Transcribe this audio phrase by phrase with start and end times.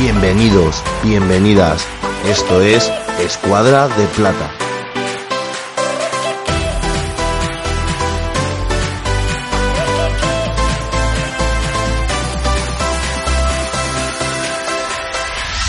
[0.00, 1.84] Bienvenidos, bienvenidas.
[2.24, 4.48] Esto es Escuadra de Plata.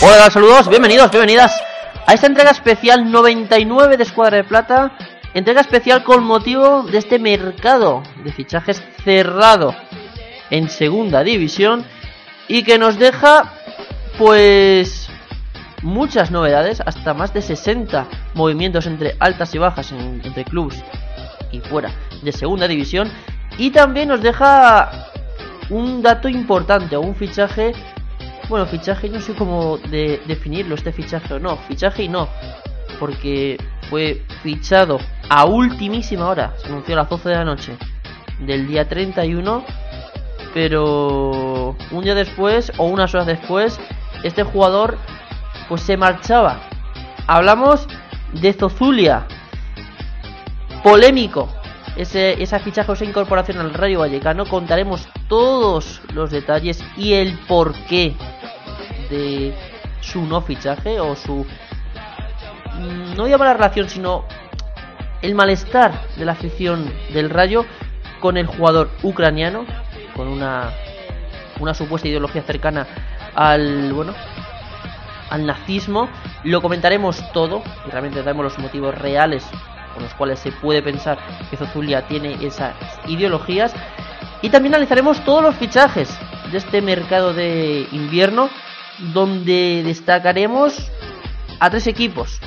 [0.03, 1.59] Hola, saludos, bienvenidos, bienvenidas
[2.05, 4.91] a esta entrega especial 99 de Escuadra de Plata.
[5.33, 9.75] Entrega especial con motivo de este mercado de fichajes cerrado
[10.51, 11.83] en segunda división
[12.47, 13.58] y que nos deja
[14.19, 15.09] pues
[15.81, 18.05] muchas novedades, hasta más de 60
[18.35, 20.83] movimientos entre altas y bajas entre clubes
[21.51, 21.91] y fuera
[22.21, 23.09] de segunda división
[23.57, 25.07] y también nos deja
[25.69, 27.73] un dato importante un fichaje
[28.49, 31.57] bueno, fichaje no sé cómo de definirlo, este fichaje o no.
[31.67, 32.27] Fichaje y no.
[32.99, 33.57] Porque
[33.89, 34.99] fue fichado
[35.29, 36.55] a ultimísima hora.
[36.57, 37.77] Se anunció a las 12 de la noche
[38.39, 39.63] del día 31.
[40.55, 43.79] Pero un día después o unas horas después,
[44.23, 44.97] este jugador
[45.67, 46.59] pues se marchaba.
[47.27, 47.87] Hablamos
[48.33, 49.27] de Zozulia.
[50.83, 51.49] Polémico.
[51.95, 54.45] Ese, esa fichaje o esa incorporación al Rayo Vallecano.
[54.45, 58.15] Contaremos todos los detalles y el porqué
[59.09, 59.53] de
[60.01, 61.45] su no fichaje o su
[62.75, 64.25] mm, no llama la relación sino
[65.21, 67.65] el malestar de la afición del Rayo
[68.19, 69.65] con el jugador ucraniano
[70.15, 70.71] con una
[71.59, 72.87] una supuesta ideología cercana
[73.35, 74.13] al bueno
[75.29, 76.09] al nazismo
[76.43, 79.45] lo comentaremos todo y realmente daremos los motivos reales
[79.93, 81.17] con los cuales se puede pensar
[81.49, 82.75] que Zozulia tiene esas
[83.07, 83.73] ideologías
[84.41, 86.09] y también analizaremos todos los fichajes
[86.51, 88.49] de este mercado de invierno
[89.13, 90.91] donde destacaremos
[91.59, 92.39] a tres equipos,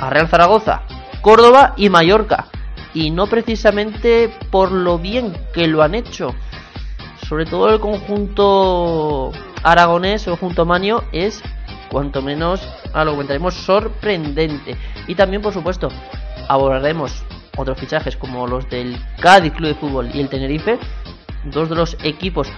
[0.00, 0.82] a Real Zaragoza,
[1.20, 2.46] Córdoba y Mallorca,
[2.94, 6.34] y no precisamente por lo bien que lo han hecho.
[7.28, 11.42] Sobre todo el conjunto aragonés o el conjunto manio es
[11.90, 14.76] cuanto menos, a lo comentaremos, sorprendente.
[15.06, 15.88] Y también, por supuesto,
[16.48, 17.24] abordaremos
[17.56, 20.78] otros fichajes como los del Cádiz Club de Fútbol y el Tenerife,
[21.44, 22.48] dos de los equipos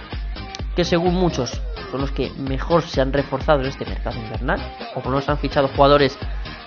[0.75, 4.59] que según muchos son los que mejor se han reforzado en este mercado invernal,
[4.91, 6.17] o por lo menos han fichado jugadores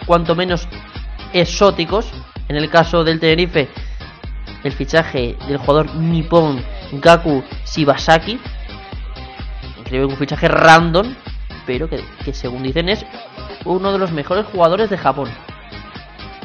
[0.07, 0.69] cuanto menos
[1.33, 2.11] exóticos.
[2.49, 3.69] En el caso del Tenerife,
[4.65, 6.63] el fichaje del jugador Nippon
[6.93, 8.39] Gaku Shibasaki,
[10.01, 11.15] un fichaje random,
[11.67, 13.05] pero que, que según dicen es
[13.65, 15.29] uno de los mejores jugadores de Japón.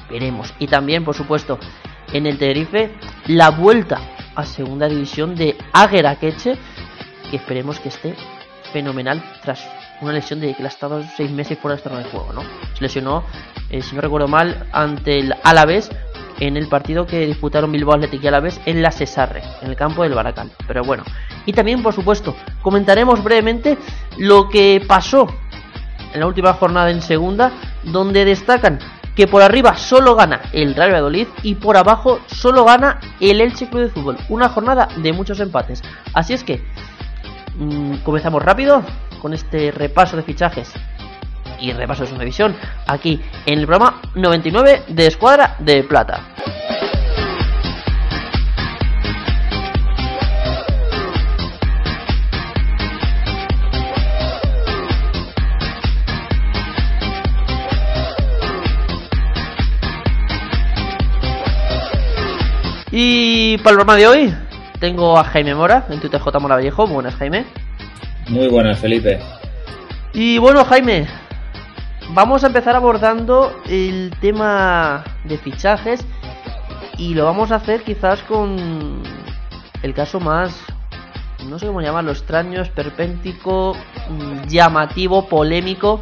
[0.09, 0.53] Veremos.
[0.59, 1.59] Y también, por supuesto,
[2.13, 2.91] en el Tenerife,
[3.27, 3.99] la vuelta
[4.35, 6.57] a segunda división de Agera Keche,
[7.29, 8.15] que esperemos que esté
[8.71, 9.67] fenomenal tras
[10.01, 12.31] una lesión de que le ha estado seis meses fuera de estar en el juego,
[12.33, 12.43] ¿no?
[12.75, 13.23] Se lesionó,
[13.69, 15.89] eh, si no recuerdo mal, ante el Alavés
[16.39, 20.03] en el partido que disputaron Bilbao Athletic y Alavés en la Cesarre, en el campo
[20.03, 20.51] del Baracal.
[20.67, 21.03] Pero bueno,
[21.45, 23.77] y también, por supuesto, comentaremos brevemente
[24.17, 25.27] lo que pasó
[26.13, 27.51] en la última jornada en segunda,
[27.83, 28.79] donde destacan
[29.15, 33.67] que por arriba solo gana el Real Valladolid y por abajo solo gana el Elche
[33.67, 34.17] Club de Fútbol.
[34.29, 35.81] Una jornada de muchos empates.
[36.13, 36.61] Así es que
[37.57, 38.83] Mm, comenzamos rápido
[39.19, 40.71] con este repaso de fichajes
[41.59, 42.55] y repaso de su división
[42.87, 46.21] aquí en el programa 99 de Escuadra de Plata.
[62.99, 64.33] Y para el programa de hoy
[64.79, 66.87] tengo a Jaime Mora en TJ Mora Vallejo.
[66.87, 67.45] buenas, Jaime.
[68.27, 69.19] Muy buenas, Felipe.
[70.13, 71.07] Y bueno, Jaime,
[72.13, 76.05] vamos a empezar abordando el tema de fichajes
[76.97, 79.01] y lo vamos a hacer quizás con
[79.83, 80.65] el caso más,
[81.47, 83.75] no sé cómo llamarlo, extraño, esperpéntico,
[84.09, 86.01] mm, llamativo, polémico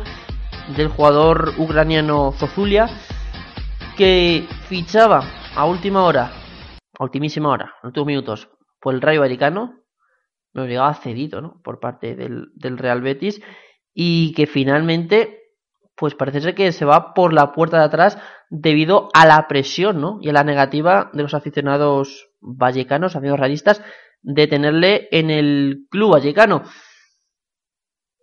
[0.76, 2.88] del jugador ucraniano Zozulia
[3.98, 5.24] que fichaba
[5.56, 6.32] a última hora,
[6.98, 8.50] a ultimísima hora, en últimos minutos,
[8.80, 9.86] por el Rayo Vaticano,
[10.54, 11.62] me llegaba cedido ¿no?
[11.64, 13.42] por parte del, Real Betis
[13.94, 15.45] y que finalmente
[15.96, 18.18] pues parece ser que se va por la puerta de atrás
[18.50, 20.20] debido a la presión ¿no?
[20.22, 23.82] y a la negativa de los aficionados vallecanos, amigos realistas,
[24.22, 26.64] de tenerle en el club vallecano.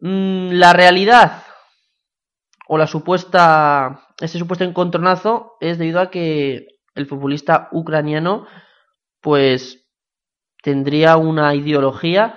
[0.01, 1.45] Mm, la realidad
[2.69, 8.47] o la supuesta ese supuesto encontronazo es debido a que el futbolista ucraniano
[9.21, 9.89] pues
[10.63, 12.37] tendría una ideología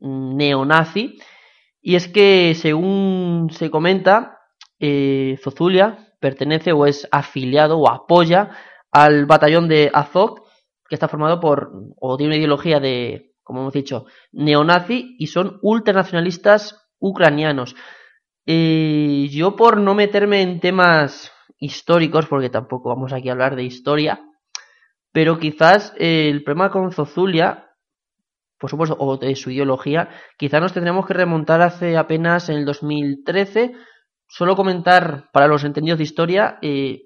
[0.00, 1.18] neonazi
[1.82, 4.38] y es que según se comenta
[4.78, 8.50] eh, Zozulia pertenece o es afiliado o apoya
[8.90, 10.42] al batallón de Azov
[10.88, 15.58] que está formado por o tiene una ideología de como hemos dicho neonazi y son
[15.62, 17.74] ultranacionalistas ucranianos.
[18.46, 23.64] Eh, yo por no meterme en temas históricos, porque tampoco vamos aquí a hablar de
[23.64, 24.20] historia,
[25.12, 27.71] pero quizás eh, el problema con Zozulia,
[28.62, 32.64] por supuesto, o de su ideología, quizás nos tendremos que remontar hace apenas en el
[32.64, 33.72] 2013.
[34.28, 37.00] Solo comentar para los entendidos de historia, eh,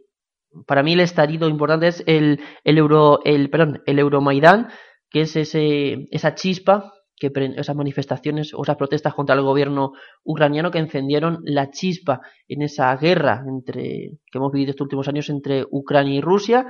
[0.66, 4.68] para mí el estarido importante es el, el euro, el, perdón, el Euromaidán,
[5.08, 9.92] que es ese, esa chispa que esas manifestaciones o esas protestas contra el gobierno
[10.24, 15.30] ucraniano que encendieron la chispa en esa guerra entre que hemos vivido estos últimos años
[15.30, 16.66] entre Ucrania y Rusia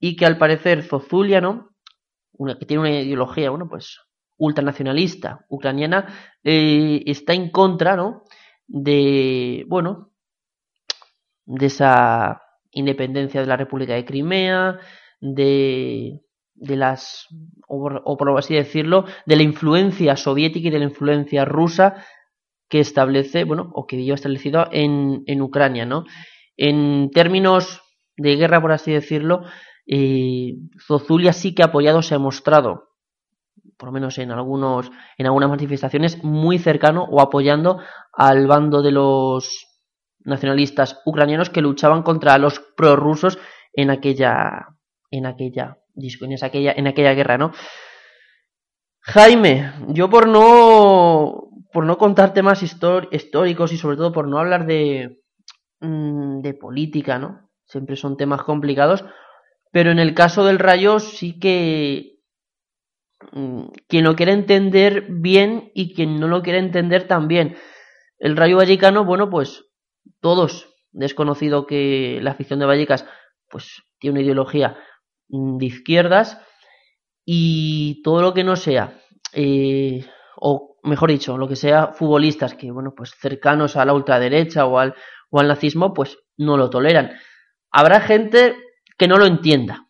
[0.00, 1.76] y que al parecer Zozulia, ¿no?
[2.58, 3.98] que tiene una ideología, bueno, pues
[4.38, 6.06] ultranacionalista ucraniana,
[6.42, 8.24] eh, está en contra, ¿no?
[8.66, 10.10] De, bueno,
[11.44, 14.78] de esa independencia de la República de Crimea,
[15.20, 16.20] de
[16.56, 17.26] de las,
[17.68, 22.04] o, por así decirlo, de la influencia soviética y de la influencia rusa
[22.68, 26.04] que establece, bueno, o que lleva establecido en, en Ucrania, ¿no?
[26.56, 27.82] En términos
[28.16, 29.42] de guerra, por así decirlo,
[29.86, 30.54] eh,
[30.84, 32.88] Zozulia sí que ha apoyado, se ha mostrado,
[33.76, 37.80] por lo menos en algunos, en algunas manifestaciones, muy cercano o apoyando
[38.12, 39.66] al bando de los
[40.20, 43.38] nacionalistas ucranianos que luchaban contra los prorrusos
[43.72, 44.68] en aquella,
[45.10, 47.52] en aquella en aquella, en aquella guerra, ¿no?
[49.00, 54.66] Jaime, yo por no por no contar temas históricos y sobre todo por no hablar
[54.66, 55.20] de,
[55.80, 57.50] mm, de política, ¿no?
[57.66, 59.04] Siempre son temas complicados,
[59.72, 62.15] pero en el caso del Rayo sí que
[63.88, 67.56] quien lo quiere entender bien y quien no lo quiere entender también.
[68.18, 69.64] El Rayo Vallecano, bueno, pues
[70.20, 73.06] todos desconocido que la afición de Vallecas
[73.48, 74.76] pues tiene una ideología
[75.28, 76.40] Mm, de izquierdas
[77.24, 79.00] y todo lo que no sea,
[79.32, 80.04] eh,
[80.36, 84.78] o mejor dicho, lo que sea futbolistas que, bueno, pues cercanos a la ultraderecha o
[84.78, 84.94] al,
[85.30, 87.12] o al nazismo, pues no lo toleran.
[87.72, 88.56] Habrá gente
[88.96, 89.88] que no lo entienda,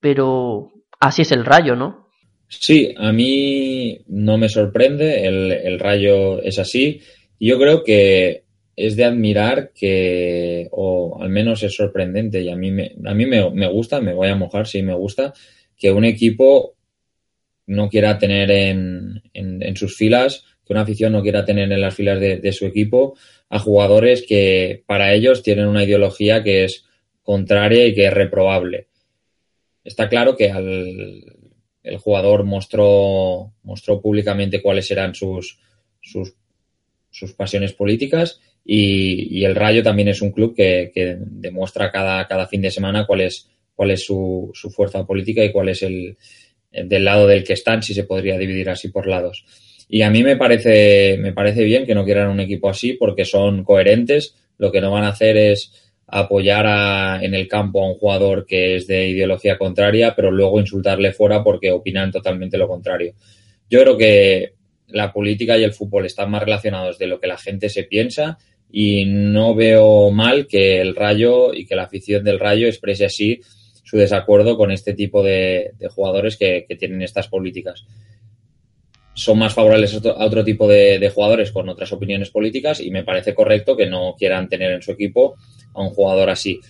[0.00, 2.03] pero así es el rayo, ¿no?
[2.48, 7.00] Sí, a mí no me sorprende, el, el rayo es así.
[7.40, 8.44] Yo creo que
[8.76, 13.26] es de admirar que, o al menos es sorprendente, y a mí, me, a mí
[13.26, 15.32] me, gusta, me voy a mojar, sí me gusta,
[15.76, 16.74] que un equipo
[17.66, 21.94] no quiera tener en, en, sus filas, que una afición no quiera tener en las
[21.94, 23.16] filas de, su equipo
[23.48, 26.84] a jugadores que para ellos tienen una ideología que es
[27.22, 28.88] contraria y que es reprobable.
[29.82, 31.22] Está claro que al,
[31.84, 35.60] el jugador mostró, mostró públicamente cuáles eran sus,
[36.00, 36.34] sus,
[37.36, 40.90] pasiones políticas y, el Rayo también es un club que,
[41.20, 45.52] demuestra cada, cada, fin de semana cuál es, cuál es su, su, fuerza política y
[45.52, 46.16] cuál es el,
[46.72, 49.44] del lado del que están, si se podría dividir así por lados.
[49.88, 53.24] Y a mí me parece, me parece bien que no quieran un equipo así porque
[53.24, 54.34] son coherentes.
[54.56, 58.76] Lo que no van a hacer es apoyar en el campo a un jugador que
[58.76, 63.14] es de ideología contraria, pero luego insultarle fuera porque opinan totalmente lo contrario.
[63.70, 64.52] Yo creo que
[64.88, 68.38] la política y el fútbol están más relacionados de lo que la gente se piensa
[68.70, 73.40] y no veo mal que el Rayo y que la afición del Rayo exprese así
[73.84, 77.84] su desacuerdo con este tipo de, jugadores que, tienen estas políticas.
[79.14, 83.34] Son más favorables a otro tipo de, jugadores con otras opiniones políticas y me parece
[83.34, 85.36] correcto que no quieran tener en su equipo
[85.74, 86.60] a un jugador así.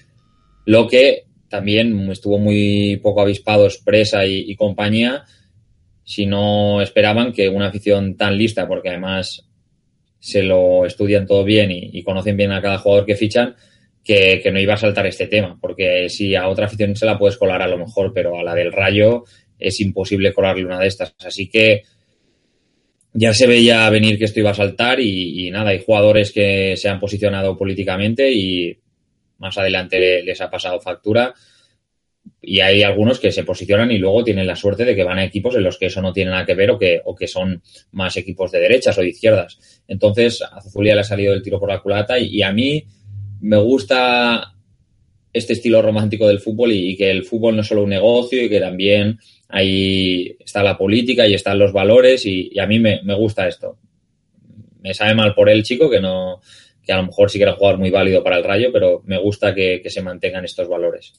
[0.66, 5.24] Lo que también estuvo muy poco avispado Expresa y compañía
[6.04, 9.46] si no esperaban que una afición tan lista, porque además
[10.18, 13.56] se lo estudian todo bien y, conocen bien a cada jugador que fichan,
[14.02, 17.36] que, no iba a saltar este tema, porque si a otra afición se la puedes
[17.36, 19.24] colar a lo mejor, pero a la del Rayo
[19.58, 21.14] es imposible colarle una de estas.
[21.24, 21.82] Así que
[23.14, 26.88] ya se veía venir que esto iba a saltar y, nada, hay jugadores que se
[26.88, 28.78] han posicionado políticamente y
[29.38, 31.34] más adelante les ha pasado factura
[32.40, 35.24] y hay algunos que se posicionan y luego tienen la suerte de que van a
[35.24, 37.62] equipos en los que eso no tiene nada que ver o que, o que son
[37.92, 39.82] más equipos de derechas o de izquierdas.
[39.88, 42.84] Entonces, a Zuzulia le ha salido el tiro por la culata y, a mí
[43.40, 44.54] me gusta
[45.32, 48.48] este estilo romántico del fútbol y, que el fútbol no es solo un negocio y
[48.48, 53.48] que también ahí está la política y están los valores y, a mí me, gusta
[53.48, 53.78] esto.
[54.80, 56.40] Me sabe mal por el chico que no
[56.84, 59.18] que a lo mejor sí que era jugador muy válido para el Rayo, pero me
[59.18, 61.14] gusta que se mantengan estos valores.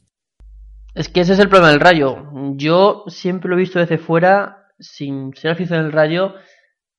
[0.95, 2.23] Es que ese es el problema del Rayo.
[2.55, 6.35] Yo siempre lo he visto desde fuera, sin ser aficionado del Rayo,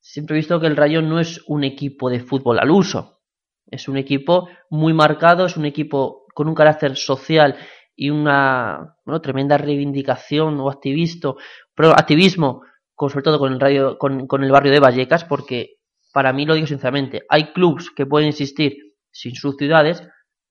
[0.00, 3.22] siempre he visto que el Rayo no es un equipo de fútbol al uso.
[3.70, 7.56] Es un equipo muy marcado, es un equipo con un carácter social
[7.96, 11.36] y una tremenda reivindicación o activismo,
[11.74, 12.60] pero activismo,
[12.94, 15.75] con, sobre todo con el, rayo, con, con el barrio de Vallecas, porque
[16.16, 20.02] para mí lo digo sinceramente, hay clubes que pueden existir sin sus ciudades,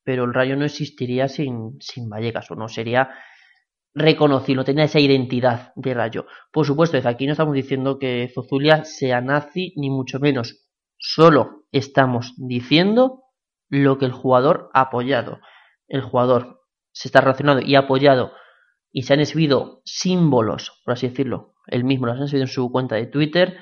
[0.03, 3.10] pero el Rayo no existiría sin, sin Vallecas, o no sería
[3.95, 6.27] reconocido, no tenía esa identidad de Rayo.
[6.51, 10.67] Por supuesto, desde aquí no estamos diciendo que Zozulia sea nazi, ni mucho menos.
[11.00, 13.24] Solo estamos diciendo
[13.67, 15.39] lo que el jugador ha apoyado.
[15.88, 18.34] El jugador se está relacionado y ha apoyado
[18.91, 22.72] y se han exhibido símbolos, por así decirlo, él mismo los han exhibido en su
[22.72, 23.57] cuenta de Twitter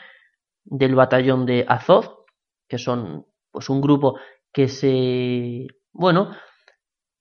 [0.63, 2.25] del batallón de Azov,
[2.67, 4.17] que son pues un grupo
[4.51, 6.35] que se, bueno,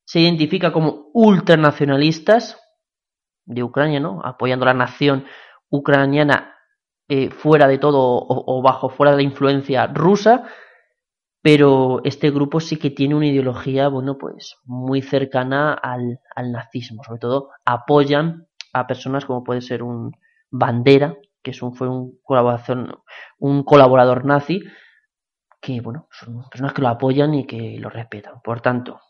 [0.05, 2.59] se identifica como ultranacionalistas
[3.45, 4.21] de Ucrania, ¿no?
[4.25, 5.27] Apoyando a la nación
[5.69, 6.57] ucraniana
[7.09, 10.45] eh, fuera de todo o, bajo fuera de la influencia rusa
[11.43, 17.03] pero este grupo sí que tiene una ideología, bueno, pues muy cercana al, al nazismo,
[17.03, 20.13] sobre todo apoyan a personas como puede ser un
[20.51, 22.95] Bandera, que es un, fue un, colaboración,
[23.43, 24.63] un colaborador nazi,
[25.61, 28.41] que bueno, son personas que lo apoyan y que lo respetan.
[28.43, 29.01] Por tanto,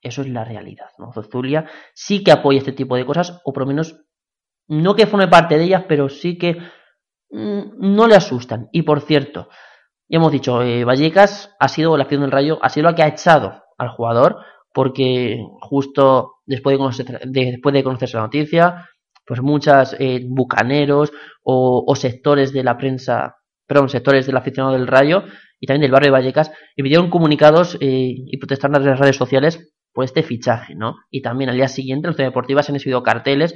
[0.00, 1.12] eso es la realidad, ¿no?
[1.12, 4.00] Zozulia sí que apoya este tipo de cosas, o por lo menos,
[4.68, 6.56] no que forme parte de ellas, pero sí que
[7.30, 8.68] mmm, no le asustan.
[8.72, 9.50] Y por cierto,
[10.08, 13.02] ya hemos dicho, eh, Vallecas ha sido la acción del Rayo, ha sido la que
[13.02, 14.38] ha echado al jugador,
[14.72, 18.88] porque justo después de, conocer, de, después de conocerse la noticia,
[19.26, 23.36] pues muchas eh, bucaneros o, o, sectores de la prensa,
[23.68, 25.22] perdón, sectores del aficionado del Rayo
[25.60, 29.72] y también del barrio de Vallecas emitieron comunicados eh, y protestaron en las redes sociales
[29.92, 30.96] por este fichaje, ¿no?
[31.10, 33.54] Y también al día siguiente en la deportiva se han exhibido carteles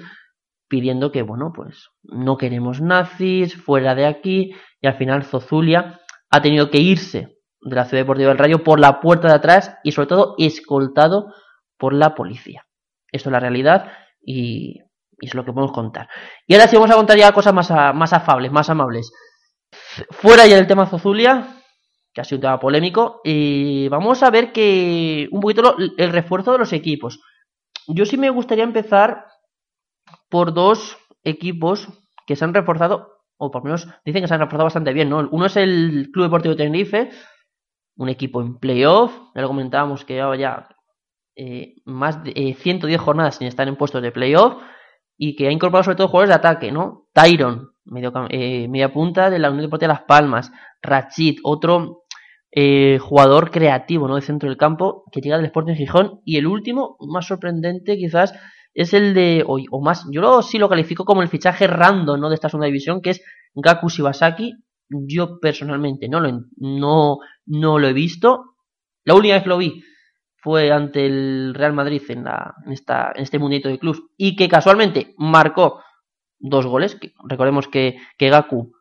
[0.68, 6.00] pidiendo que, bueno, pues no queremos nazis, fuera de aquí, y al final Zozulia
[6.30, 9.76] ha tenido que irse de la Ciudad Deportiva del Rayo por la puerta de atrás
[9.84, 11.26] y sobre todo escoltado
[11.78, 12.64] por la policía.
[13.10, 14.80] Esto es la realidad y,
[15.20, 16.08] es lo que podemos contar.
[16.46, 19.12] Y ahora sí vamos a contar ya cosas más, más afables, más amables.
[20.10, 21.56] Fuera ya del tema Zozulia,
[22.12, 26.52] que ha sido un tema polémico, y vamos a ver que un poquito el refuerzo
[26.52, 27.20] de los equipos.
[27.88, 29.26] Yo sí me gustaría empezar
[30.28, 31.88] por dos equipos
[32.26, 33.12] que se han reforzado
[33.44, 35.28] o por lo menos dicen que se han reforzado bastante bien, ¿no?
[35.32, 37.10] Uno es el Club Deportivo Tenerife,
[37.96, 40.68] un equipo en playoff, ya lo comentábamos que llevaba ya
[41.34, 44.62] eh, más de eh, 110 jornadas sin estar en puestos de playoff
[45.16, 47.08] y que ha incorporado sobre todo jugadores de ataque, ¿no?
[47.12, 52.04] Tyron, medio, eh, media punta de la Unión Deportiva Las Palmas, Rachid, otro
[52.50, 54.16] eh, jugador creativo, ¿no?
[54.16, 58.34] De centro del campo que llega del Sporting Gijón y el último, más sorprendente quizás,
[58.74, 62.20] es el de, o, o, más, yo lo, sí lo califico como el fichaje random
[62.20, 62.28] ¿no?
[62.28, 63.22] de esta segunda división, que es
[63.54, 64.54] Gaku Shibasaki.
[64.88, 68.56] Yo personalmente no lo, no, no lo he visto.
[69.04, 69.82] La última vez que lo vi
[70.36, 74.36] fue ante el Real Madrid en, la, en, esta, en este mundialito de clubs y
[74.36, 75.80] que casualmente marcó
[76.42, 76.98] dos goles.
[77.24, 78.72] Recordemos que, que Gaku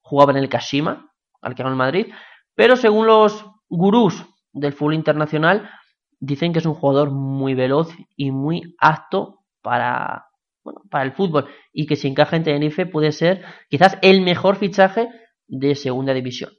[0.00, 2.12] jugaba en el Kashima, al que ganó el Madrid,
[2.54, 5.70] pero según los gurús del fútbol internacional,
[6.20, 10.26] dicen que es un jugador muy veloz y muy apto para,
[10.62, 14.56] bueno, para el fútbol y que si encaja en Tenerife puede ser quizás el mejor
[14.56, 15.08] fichaje
[15.46, 16.50] de segunda división.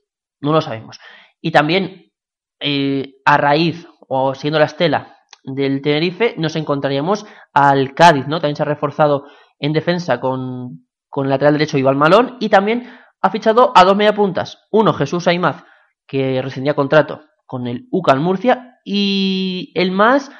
[0.42, 1.00] No lo sabemos.
[1.42, 2.12] Y también
[2.60, 8.40] eh, a raíz o siendo la estela del Tenerife nos encontraríamos al Cádiz, ¿no?
[8.40, 9.26] También se ha reforzado
[9.60, 12.90] en defensa con, con el lateral derecho Iván Malón y también
[13.22, 14.68] ha fichado a dos mediapuntas.
[14.72, 15.64] Uno, Jesús Aymaz,
[16.06, 20.32] que rescindía contrato con el UCAL Murcia y el más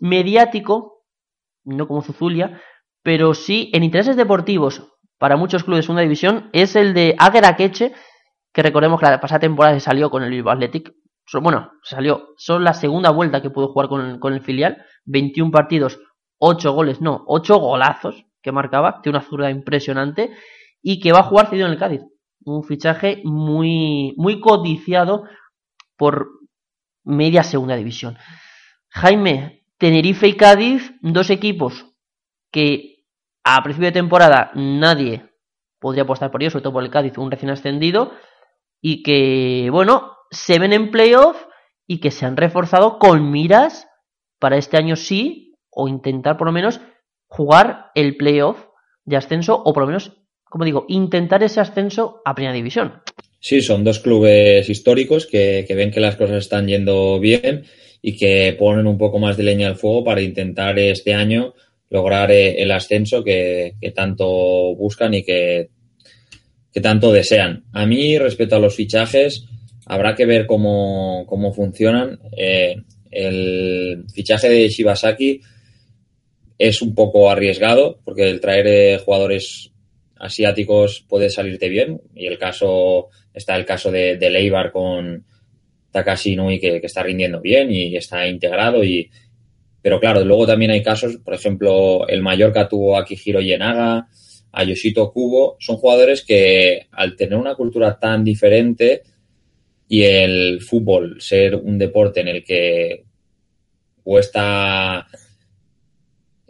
[0.00, 1.04] mediático,
[1.64, 2.60] no como Zuzulia,
[3.02, 4.82] pero sí en intereses deportivos
[5.18, 7.94] para muchos clubes de segunda división, es el de Águeda Queche,
[8.52, 10.92] que recordemos que la pasada temporada se salió con el Bilbao Athletic.
[11.40, 14.84] Bueno, salió solo la segunda vuelta que pudo jugar con el, con el filial.
[15.06, 15.98] 21 partidos,
[16.38, 19.02] 8 goles, no, 8 golazos que marcaba.
[19.02, 20.30] Tiene una zurda impresionante.
[20.80, 22.02] Y que va a jugar cedido en el Cádiz.
[22.44, 25.24] Un fichaje muy, muy codiciado
[25.96, 26.28] por
[27.04, 28.16] media segunda división.
[28.88, 31.92] Jaime, Tenerife y Cádiz, dos equipos
[32.52, 33.04] que
[33.44, 35.28] a principio de temporada nadie
[35.80, 38.12] podría apostar por ellos, sobre todo por el Cádiz, un recién ascendido,
[38.80, 41.36] y que, bueno, se ven en playoff
[41.86, 43.88] y que se han reforzado con miras
[44.38, 46.80] para este año sí, o intentar por lo menos
[47.26, 48.66] jugar el playoff
[49.04, 50.12] de ascenso, o por lo menos,
[50.44, 52.94] como digo, intentar ese ascenso a primera división.
[53.40, 57.64] Sí, son dos clubes históricos que, que, ven que las cosas están yendo bien
[58.02, 61.54] y que ponen un poco más de leña al fuego para intentar este año
[61.90, 65.70] lograr eh, el ascenso que, tanto buscan y que,
[66.72, 67.64] que, tanto desean.
[67.72, 69.46] A mí, respecto a los fichajes,
[69.86, 72.18] habrá que ver cómo, cómo funcionan.
[72.36, 72.76] Eh,
[73.10, 75.40] el fichaje de Shibasaki
[76.58, 79.72] es un poco arriesgado porque el traer eh, jugadores
[80.18, 85.24] asiáticos puede salirte bien y el caso está el caso de, de Leibar con
[85.90, 89.10] Takashi Inui que, está rindiendo bien y está integrado y
[89.86, 94.08] pero claro, luego también hay casos, por ejemplo, el Mallorca tuvo a Kijiro Yenaga,
[94.50, 99.02] a Yoshito Kubo, son jugadores que al tener una cultura tan diferente
[99.86, 103.04] y el fútbol ser un deporte en el que
[104.02, 105.06] cuesta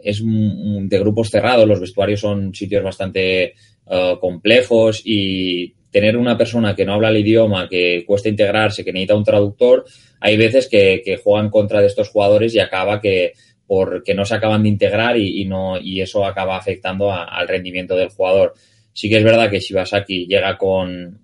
[0.09, 3.53] es de grupos cerrados, los vestuarios son sitios bastante
[3.85, 8.93] uh, complejos y tener una persona que no habla el idioma, que cuesta integrarse, que
[8.93, 9.85] necesita un traductor,
[10.19, 13.33] hay veces que, que juegan contra de estos jugadores y acaba que
[13.65, 17.95] porque no se acaban de integrar y, no y eso acaba afectando a, al rendimiento
[17.95, 18.53] del jugador.
[18.93, 21.19] Sí que es verdad que Shibasaki llega con,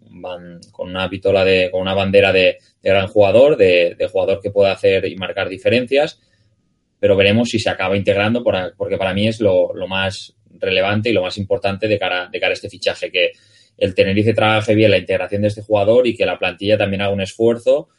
[0.72, 4.52] con una pistola de, con una bandera de, de gran jugador, de, de, jugador que
[4.52, 6.20] puede hacer y marcar diferencias,
[7.04, 8.42] pero veremos si se acaba integrando,
[8.78, 12.52] porque para mí es lo, más relevante y lo más importante de cara, de cara
[12.52, 13.34] a este fichaje, que
[13.78, 17.12] el Tenerife trabaje bien la integración de este jugador y que la plantilla también haga
[17.12, 17.90] un esfuerzo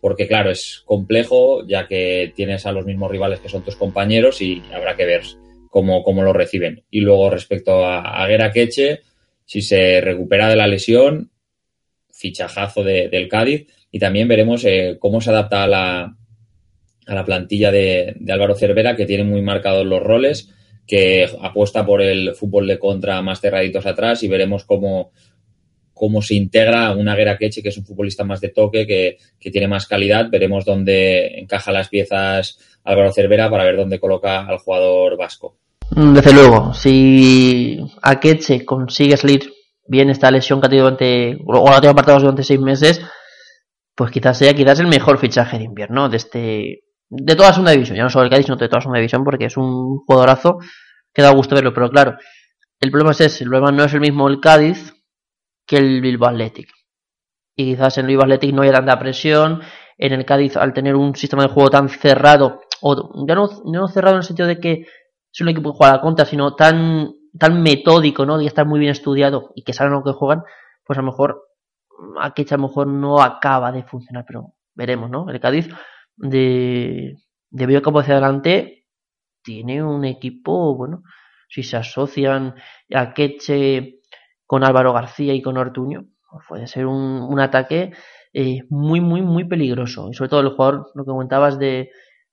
[0.00, 4.42] porque claro, es complejo ya que tienes a los mismos rivales que son tus compañeros
[4.42, 5.22] y habrá que ver
[5.70, 6.82] cómo, lo reciben.
[6.90, 9.02] Y luego respecto a, a Guerra Queche,
[9.44, 11.30] si se recupera de la lesión,
[12.10, 16.16] fichajazo de, del Cádiz y también veremos eh, cómo se adapta a la,
[17.06, 20.52] a la plantilla de, Álvaro Cervera, que tiene muy marcados los roles,
[20.86, 25.12] que apuesta por el fútbol de contra más cerraditos atrás y veremos cómo,
[25.92, 29.50] cómo se integra una Guerra Queche, que es un futbolista más de toque, que, que,
[29.50, 30.28] tiene más calidad.
[30.30, 35.56] Veremos dónde encaja las piezas Álvaro Cervera para ver dónde coloca al jugador vasco.
[35.90, 39.52] Mm, desde luego, si Akeche consigue salir
[39.86, 43.00] bien esta lesión que ha tenido durante, o la ha tenido apartados durante seis meses,
[43.94, 47.96] pues quizás sea quizás el mejor fichaje de invierno de este de toda segunda división,
[47.96, 50.58] ya no solo el Cádiz, sino de toda segunda división, porque es un jugadorazo
[51.12, 52.16] que da gusto verlo, pero claro,
[52.80, 54.94] el problema es ese, el problema no es el mismo el Cádiz,
[55.66, 56.70] que el Bilbao Athletic.
[57.56, 59.62] Y quizás en el Bilbao Athletic no haya tanta presión.
[59.98, 63.88] En el Cádiz, al tener un sistema de juego tan cerrado, o ya no, no
[63.88, 64.86] cerrado en el sentido de que
[65.32, 68.40] es un equipo que juega a la contra, sino tan, tan metódico, ¿no?
[68.40, 70.42] Y está muy bien estudiado y que saben lo que juegan,
[70.84, 71.42] pues a lo mejor
[72.20, 75.30] aquí a lo mejor no acaba de funcionar, pero veremos, ¿no?
[75.30, 75.68] El Cádiz
[76.16, 77.16] de,
[77.50, 78.86] de medio campo hacia adelante
[79.42, 81.02] tiene un equipo, bueno,
[81.48, 82.54] si se asocian
[82.92, 84.00] a Queche
[84.44, 87.92] con Álvaro García y con Ortuño, pues puede ser un, un ataque
[88.32, 90.08] eh, muy, muy, muy peligroso.
[90.10, 91.90] Y sobre todo el jugador, lo que comentabas de,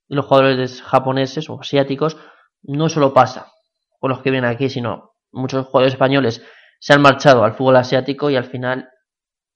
[0.09, 2.17] los jugadores japoneses o asiáticos,
[2.61, 3.51] no solo pasa
[3.99, 6.45] con los que vienen aquí, sino muchos jugadores españoles
[6.79, 8.89] se han marchado al fútbol asiático y al final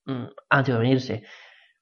[0.06, 1.24] mmm, han tenido venirse.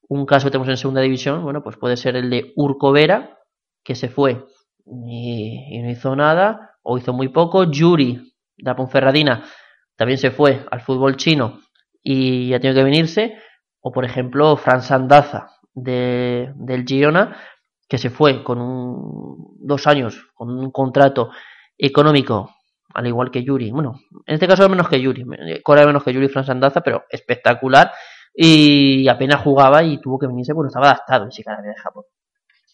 [0.07, 3.39] Un caso que tenemos en segunda división, bueno, pues puede ser el de Urco Vera,
[3.83, 4.45] que se fue
[4.85, 7.63] y, y no hizo nada, o hizo muy poco.
[7.63, 9.43] Yuri, de Ponferradina,
[9.95, 11.59] también se fue al fútbol chino
[12.01, 13.37] y ha tenido que venirse.
[13.81, 17.37] O por ejemplo, Fran Sandaza de, del Girona,
[17.87, 21.29] que se fue con un, dos años, con un contrato
[21.77, 22.55] económico,
[22.93, 23.71] al igual que Yuri.
[23.71, 25.25] Bueno, en este caso menos que Yuri,
[25.63, 27.91] cobra menos que Yuri Fran Sandaza, pero espectacular.
[28.35, 32.03] Y apenas jugaba y tuvo que venirse porque estaba adaptado en Chicago de Japón.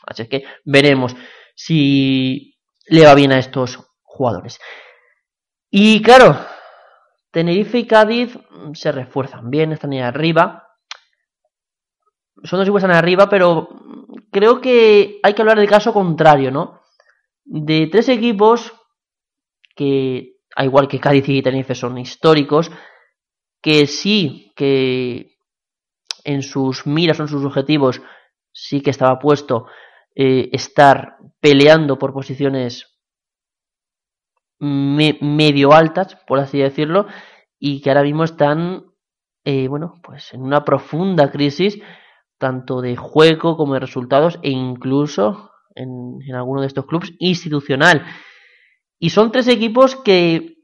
[0.07, 1.15] Así es que veremos
[1.55, 4.59] si le va bien a estos jugadores.
[5.69, 6.37] Y claro,
[7.31, 8.37] Tenerife y Cádiz
[8.73, 10.67] se refuerzan bien, están ahí arriba.
[12.43, 13.69] Son dos equipos están arriba, pero
[14.31, 16.81] creo que hay que hablar del caso contrario, ¿no?
[17.45, 18.73] De tres equipos
[19.75, 22.71] que, al igual que Cádiz y Tenerife, son históricos,
[23.61, 25.30] que sí, que
[26.23, 28.01] en sus miras o en sus objetivos
[28.51, 29.67] sí que estaba puesto
[30.15, 32.87] eh, estar peleando por posiciones
[34.59, 37.07] me medio altas, por así decirlo,
[37.57, 38.85] y que ahora mismo están,
[39.43, 41.81] eh, bueno, pues en una profunda crisis,
[42.37, 48.05] tanto de juego como de resultados, e incluso en, en alguno de estos clubes institucional.
[48.99, 50.57] Y son tres equipos que,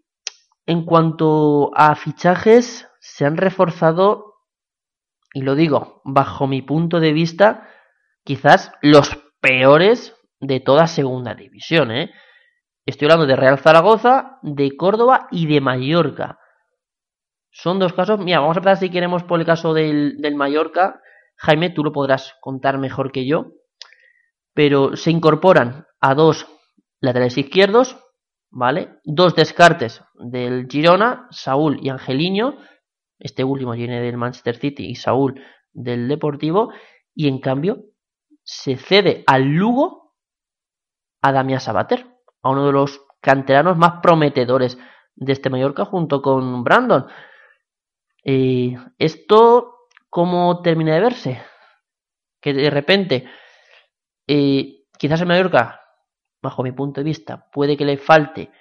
[0.68, 4.27] en cuanto a fichajes, se han reforzado,
[5.38, 7.70] y lo digo, bajo mi punto de vista,
[8.24, 12.10] quizás los peores de toda segunda división, ¿eh?
[12.88, 16.40] Estoy hablando de Real Zaragoza, de Córdoba y de Mallorca.
[17.52, 18.18] Son dos casos.
[18.18, 21.02] Mira, vamos a empezar si queremos por el caso del, del Mallorca.
[21.36, 23.52] Jaime, tú lo podrás contar mejor que yo.
[24.56, 26.48] Pero se incorporan a dos
[27.00, 27.96] laterales izquierdos,
[28.50, 28.98] ¿vale?
[29.04, 32.58] Dos descartes del Girona, Saúl y Angeliño.
[33.20, 36.72] Este último viene del Manchester City y Saúl del Deportivo.
[37.14, 37.84] Y en cambio,
[38.44, 40.16] se cede al Lugo
[41.22, 42.06] a Damián Sabater
[42.42, 44.78] a uno de los canteranos más prometedores
[45.16, 47.08] de este Mallorca junto con Brandon.
[48.24, 51.42] Eh, ¿Esto cómo termina de verse?
[52.40, 53.28] Que de repente,
[54.28, 55.82] eh, quizás en Mallorca,
[56.42, 58.52] bajo mi punto de vista, puede que le falte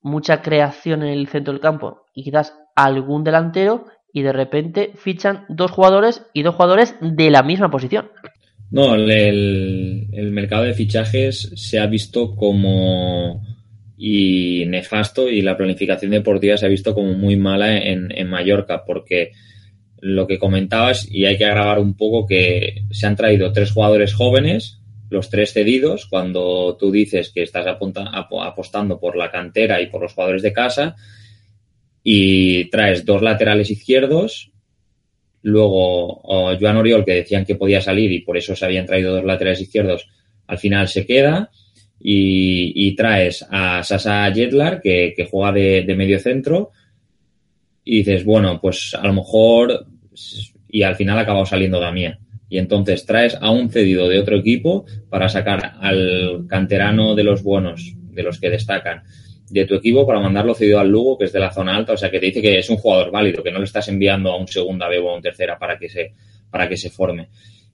[0.00, 5.44] mucha creación en el centro del campo y quizás algún delantero y de repente fichan
[5.48, 8.08] dos jugadores y dos jugadores de la misma posición.
[8.70, 13.42] No, el, el mercado de fichajes se ha visto como
[13.98, 18.84] y nefasto y la planificación deportiva se ha visto como muy mala en, en Mallorca
[18.84, 19.32] porque
[20.00, 24.12] lo que comentabas y hay que agravar un poco que se han traído tres jugadores
[24.12, 30.02] jóvenes, los tres cedidos, cuando tú dices que estás apostando por la cantera y por
[30.02, 30.96] los jugadores de casa
[32.08, 34.52] y traes dos laterales izquierdos,
[35.42, 36.22] luego
[36.56, 39.60] Joan Oriol que decían que podía salir y por eso se habían traído dos laterales
[39.60, 40.08] izquierdos,
[40.46, 41.50] al final se queda
[41.98, 46.70] y, traes a Sasa Jetlar, que, juega de, medio centro,
[47.82, 49.88] y dices, bueno, pues a lo mejor,
[50.68, 52.20] y al final ha acabado saliendo Damián.
[52.48, 57.42] Y entonces traes a un cedido de otro equipo para sacar al canterano de los
[57.42, 59.02] buenos, de los que destacan,
[59.48, 61.96] de tu equipo para mandarlo cedido al Lugo, que es de la zona alta, o
[61.96, 64.36] sea que te dice que es un jugador válido, que no le estás enviando a
[64.36, 66.14] un segunda B o a un tercera para que se,
[66.50, 67.28] para que se forme.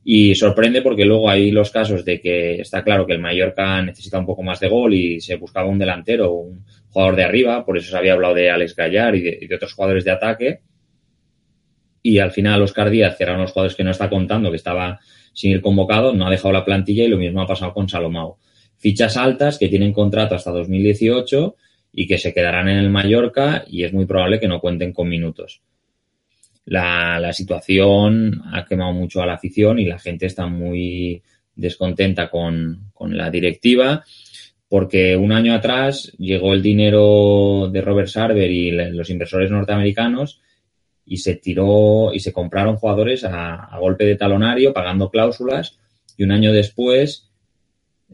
[0.04, 4.18] Y sorprende porque luego hay los casos de que está claro que el Mallorca necesita
[4.18, 7.78] un poco más de gol y se buscaba un delantero, un jugador de arriba, por
[7.78, 10.60] eso se había hablado de Alex Gallar y de, otros jugadores de ataque.
[12.02, 14.98] Y al final Oscar Díaz, que era los jugadores que no está contando, que estaba
[15.32, 18.38] sin ir convocado, no ha dejado la plantilla y lo mismo ha pasado con Salomao.
[18.82, 21.54] Fichas altas que tienen contrato hasta 2018
[21.92, 25.08] y que se quedarán en el Mallorca y es muy probable que no cuenten con
[25.08, 25.62] minutos.
[26.64, 31.22] La, situación ha quemado mucho a la afición y la gente está muy
[31.54, 34.02] descontenta con, con la directiva
[34.68, 40.40] porque un año atrás llegó el dinero de Robert Sarver y los inversores norteamericanos
[41.04, 45.78] y se tiró y se compraron jugadores a, golpe de talonario pagando cláusulas
[46.16, 47.31] y un año después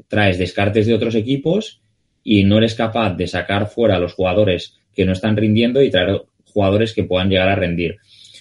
[0.06, 1.80] traes descartes de otros equipos
[2.22, 5.90] y no eres capaz de sacar fuera a los jugadores que no están rindiendo y
[5.90, 7.96] traer jugadores que puedan llegar a rendir.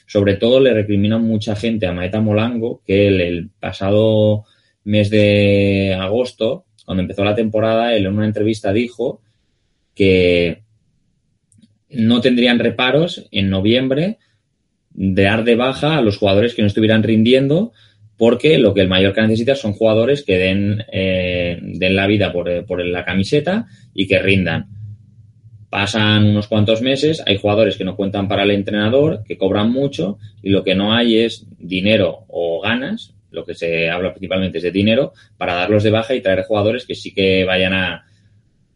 [0.08, 4.46] Sobre todo le recriminan mucha gente a Maeta Molango que el, pasado
[4.84, 9.22] mes de agosto, cuando empezó la temporada, él en una entrevista dijo
[9.94, 10.64] que
[11.90, 14.18] no tendrían reparos en noviembre
[14.92, 17.74] de dar de baja a los jugadores que no estuvieran rindiendo
[18.18, 22.66] porque lo que el Mallorca necesita son jugadores que den, eh, den la vida por,
[22.66, 24.68] por la camiseta y que rindan.
[25.70, 30.18] Pasan unos cuantos meses, hay jugadores que no cuentan para el entrenador, que cobran mucho
[30.42, 34.64] y lo que no hay es dinero o ganas, lo que se habla principalmente es
[34.64, 38.06] de dinero, para darlos de baja y traer jugadores que sí que vayan a,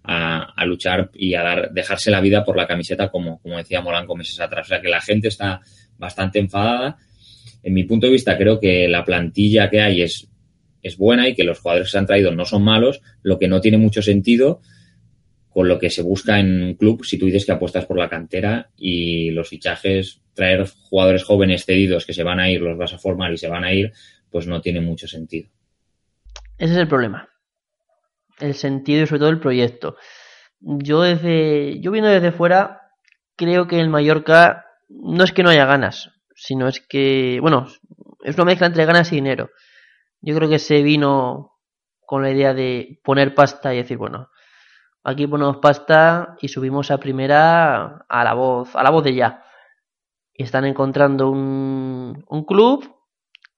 [0.03, 4.15] a, luchar y a dar, dejarse la vida por la camiseta, como, como decía Molanco
[4.15, 4.67] meses atrás.
[4.67, 5.61] O sea que la gente está
[5.97, 6.97] bastante enfadada.
[7.63, 10.27] En mi punto de vista, creo que la plantilla que hay es,
[10.81, 13.01] es buena y que los jugadores que se han traído no son malos.
[13.21, 14.61] Lo que no tiene mucho sentido
[15.51, 18.09] con lo que se busca en un club si tú dices que apuestas por la
[18.09, 22.93] cantera y los fichajes, traer jugadores jóvenes cedidos que se van a ir, los vas
[22.93, 23.91] a formar y se van a ir,
[24.29, 25.49] pues no tiene mucho sentido.
[26.57, 27.27] Ese es el problema.
[28.39, 29.97] El sentido y sobre todo el proyecto.
[30.61, 32.81] Yo desde, yo viendo desde fuera,
[33.35, 36.10] creo que el Mallorca no es que no haya ganas,
[36.43, 37.67] sino es que, bueno,
[38.23, 39.49] es una mezcla entre ganas y dinero.
[40.21, 41.57] Yo creo que se vino
[42.05, 44.29] con la idea de poner pasta y decir, bueno,
[45.03, 49.43] Aquí ponemos pasta y subimos a primera a la voz, a la voz de ya.
[50.33, 52.87] Y están encontrando un, un club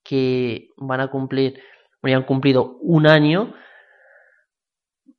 [0.04, 1.62] que van a cumplir,
[2.02, 3.54] bueno, ya han cumplido un año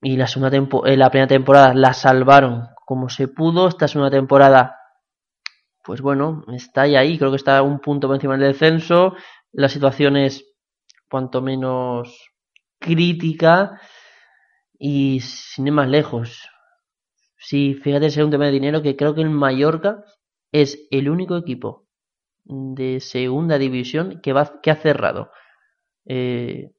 [0.00, 3.68] y la segunda eh, la primera temporada la salvaron como se pudo.
[3.68, 4.78] Esta segunda temporada,
[5.84, 7.18] pues bueno, está ahí, ahí.
[7.18, 9.14] Creo que está un punto por encima del descenso.
[9.52, 10.44] La situación es
[11.08, 12.32] cuanto menos
[12.80, 13.80] crítica
[14.78, 16.48] y sin ir más lejos,
[17.38, 20.04] sí, fíjate, es un tema de dinero que creo que el Mallorca
[20.52, 21.86] es el único equipo
[22.44, 25.30] de segunda división que, va, que ha cerrado
[26.04, 26.72] eh,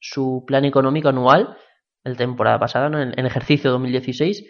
[0.00, 1.56] su plan económico anual,
[2.02, 4.44] la temporada pasada, en, el ejercicio 2016,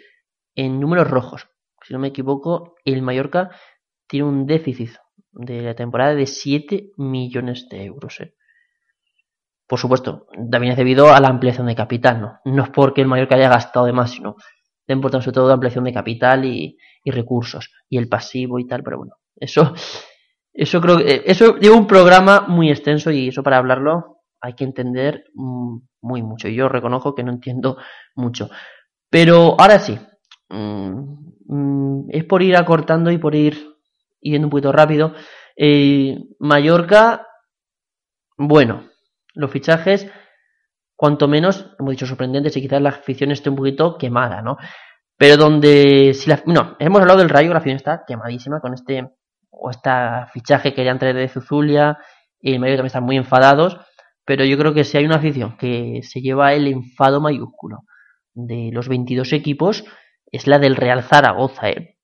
[0.55, 1.47] en números rojos.
[1.83, 3.51] Si no me equivoco, el Mallorca
[4.07, 4.91] tiene un déficit
[5.31, 8.19] de la temporada de 7 millones de euros.
[8.21, 8.33] Eh.
[9.67, 12.39] Por supuesto, también es debido a la ampliación de capital, ¿no?
[12.45, 14.35] No es porque el Mallorca haya gastado de más, sino
[14.87, 18.83] de importancia sobre todo la ampliación de capital y, recursos, y el pasivo y tal,
[18.83, 19.73] pero bueno, eso,
[20.53, 24.63] eso creo que, eso lleva un programa muy extenso y eso para hablarlo hay que
[24.63, 26.47] entender mm, muy mucho.
[26.47, 27.77] Yo reconozco que no entiendo
[28.15, 28.49] mucho.
[29.09, 29.97] Pero ahora sí,
[30.49, 30.99] mm,
[31.47, 33.74] mm, es por ir acortando y por ir
[34.31, 35.13] yendo un poquito rápido.
[35.55, 37.27] Eh, Mallorca,
[38.37, 38.89] bueno,
[39.33, 40.09] los fichajes,
[40.95, 44.57] cuanto menos, hemos dicho sorprendentes y quizás la afición esté un poquito quemada, ¿no?
[45.17, 49.07] Pero donde, si la, no, hemos hablado del Rayo, la afición está quemadísima con este,
[49.49, 51.97] o esta fichaje que querían traer de Zuzulia,
[52.41, 53.79] y el Mallorca también están muy enfadados,
[54.25, 57.85] pero yo creo que si hay una afición que se lleva el enfado mayúsculo
[58.33, 59.85] de los 22 equipos,
[60.31, 61.94] es la del Real Zaragoza, ¿eh?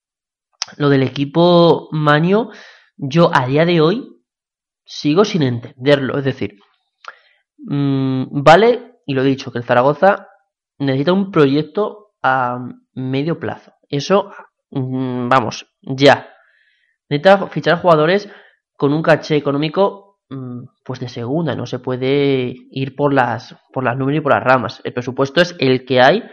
[0.77, 2.49] Lo del equipo Maño,
[2.97, 4.07] yo a día de hoy
[4.86, 6.17] sigo sin entenderlo.
[6.17, 6.57] Es decir,
[7.57, 10.27] mmm, vale, y lo he dicho, que el Zaragoza
[10.77, 12.60] necesita un proyecto a
[12.93, 13.73] medio plazo.
[13.89, 14.31] Eso,
[14.71, 16.29] mmm, vamos, ya.
[17.10, 18.29] Necesita fichar jugadores
[18.77, 21.55] con un caché económico mmm, pues de segunda.
[21.55, 24.81] No se puede ir por las, por las números y por las ramas.
[24.84, 26.23] El presupuesto es el que hay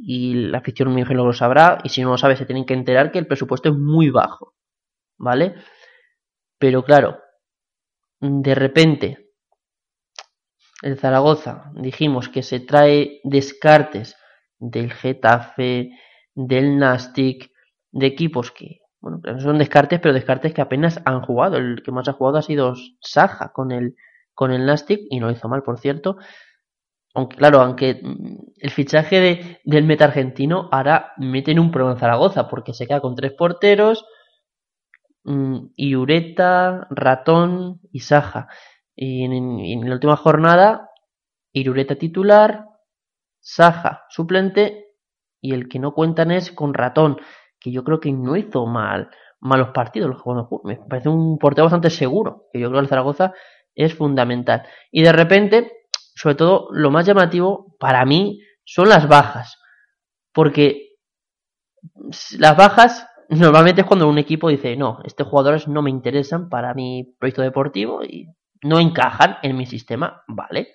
[0.00, 1.78] y la afición muy lo sabrá.
[1.84, 4.54] Y si no lo sabe, se tienen que enterar que el presupuesto es muy bajo.
[5.18, 5.54] ¿Vale?
[6.58, 7.18] Pero claro,
[8.20, 9.30] de repente,
[10.82, 14.16] el Zaragoza, dijimos que se trae descartes
[14.58, 15.90] del Getafe,
[16.34, 17.50] del Nastic,
[17.90, 21.56] de equipos que, bueno, son descartes, pero descartes que apenas han jugado.
[21.56, 23.96] El que más ha jugado ha sido Saja con el,
[24.34, 26.16] con el Nastic y no hizo mal, por cierto.
[27.14, 31.94] Aunque, claro, aunque mm, el fichaje de, del meta argentino ahora mete en un problema
[31.94, 34.04] en Zaragoza porque se queda con tres porteros,
[35.28, 38.48] Mm, Irureta, Ratón y Saja.
[38.96, 40.90] Y en, la última jornada,
[41.52, 42.66] Irureta titular,
[43.40, 44.86] Saja suplente
[45.40, 47.18] y el que no cuentan es con Ratón,
[47.60, 50.16] que yo creo que no hizo mal malos partidos.
[50.64, 53.34] Me parece un portero bastante seguro, que yo creo que el Zaragoza
[53.74, 54.64] es fundamental.
[54.90, 55.72] Y de repente,
[56.18, 59.56] sobre todo, lo más llamativo para mí son las bajas.
[60.32, 60.96] Porque
[62.38, 66.74] las bajas normalmente es cuando un equipo dice, no, estos jugadores no me interesan para
[66.74, 68.26] mi proyecto deportivo y
[68.64, 70.74] no encajan en mi sistema, vale.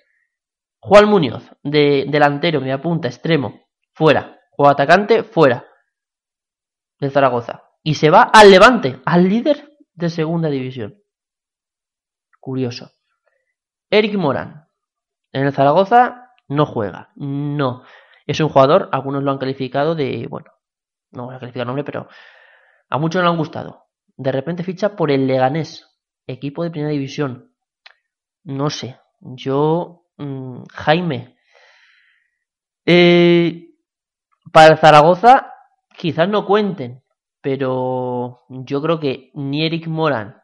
[0.80, 4.40] Juan Muñoz, de delantero, me apunta, extremo, fuera.
[4.50, 5.66] Juego atacante, fuera.
[6.98, 7.64] De Zaragoza.
[7.82, 11.02] Y se va al Levante, al líder de segunda división.
[12.40, 12.92] Curioso.
[13.90, 14.63] Eric Morán.
[15.34, 17.10] En el Zaragoza no juega.
[17.16, 17.82] No.
[18.24, 20.52] Es un jugador, algunos lo han calificado de, bueno,
[21.10, 22.06] no voy a calificar nombre, pero
[22.88, 23.86] a muchos no le han gustado.
[24.16, 25.92] De repente ficha por el Leganés,
[26.28, 27.52] equipo de primera división.
[28.44, 31.36] No sé, yo, mmm, Jaime.
[32.86, 33.70] Eh,
[34.52, 35.52] para Zaragoza
[35.96, 37.02] quizás no cuenten,
[37.40, 40.40] pero yo creo que ni Eric Morán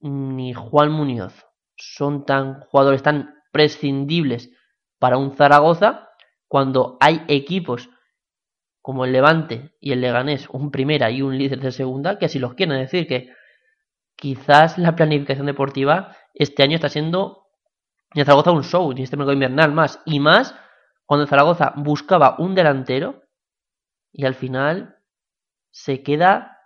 [0.00, 4.50] ni Juan Muñoz son tan jugadores tan prescindibles
[4.98, 6.10] para un Zaragoza
[6.46, 7.88] cuando hay equipos
[8.82, 12.38] como el Levante y el Leganés, un primera y un líder de segunda, que si
[12.38, 13.30] los quieren decir que
[14.14, 17.46] quizás la planificación deportiva este año está siendo
[18.14, 20.54] en Zaragoza un show, en este mercado invernal más, y más
[21.06, 23.22] cuando Zaragoza buscaba un delantero
[24.12, 24.98] y al final
[25.70, 26.58] se queda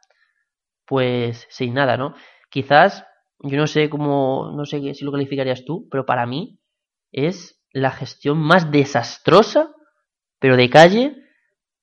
[0.87, 2.15] pues sin nada, ¿no?
[2.51, 3.07] Quizás,
[3.39, 6.60] yo no sé cómo, no sé si lo calificarías tú, pero para mí
[7.13, 9.71] es la gestión más desastrosa,
[10.39, 11.17] pero de calle,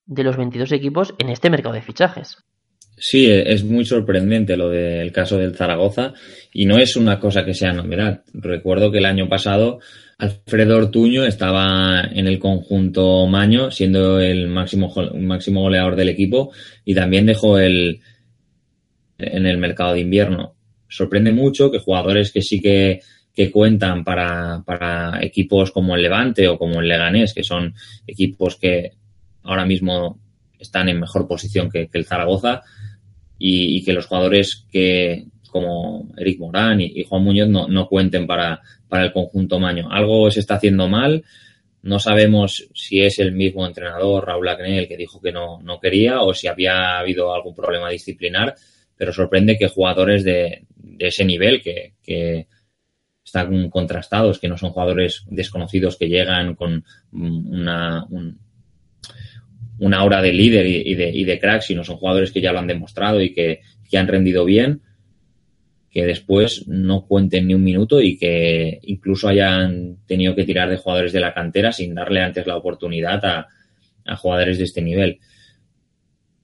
[0.05, 2.37] de los 22 equipos en este mercado de fichajes.
[2.99, 6.13] Sí, es muy sorprendente lo del caso del Zaragoza
[6.51, 8.23] y no es una cosa que sea novedad.
[8.33, 9.79] Recuerdo que el año pasado
[10.17, 16.51] Alfredo Ortuño estaba en el conjunto Maño siendo el máximo, máximo goleador del equipo
[16.85, 18.01] y también dejó el
[19.19, 20.55] en el mercado de invierno.
[20.89, 23.01] Sorprende mucho que jugadores que sí que,
[23.37, 27.75] que cuentan para, para equipos como el Levante o como el Leganés, que son
[28.07, 28.93] equipos que
[29.43, 30.19] ahora mismo
[30.57, 32.63] están en mejor posición que, el Zaragoza
[33.37, 39.03] y, que los jugadores que como Eric Morán y, Juan Muñoz no, cuenten para, para,
[39.05, 39.87] el conjunto Maño.
[39.91, 41.23] Algo se está haciendo mal.
[41.83, 45.79] No sabemos si es el mismo entrenador, Raúl Acne, el que dijo que no, no
[45.79, 48.55] quería o si había habido algún problema disciplinar,
[48.95, 52.47] pero sorprende que jugadores de, de ese nivel, que
[53.27, 58.39] están contrastados, que no son jugadores desconocidos que llegan con una, un,
[59.79, 62.59] una hora de líder y, de, y de crack, sino son jugadores que ya lo
[62.59, 63.59] han demostrado y que,
[63.93, 64.81] han rendido bien,
[65.91, 70.77] que después no cuenten ni un minuto y que incluso hayan tenido que tirar de
[70.77, 73.47] jugadores de la cantera sin darle antes la oportunidad a,
[74.05, 75.19] a jugadores de este nivel.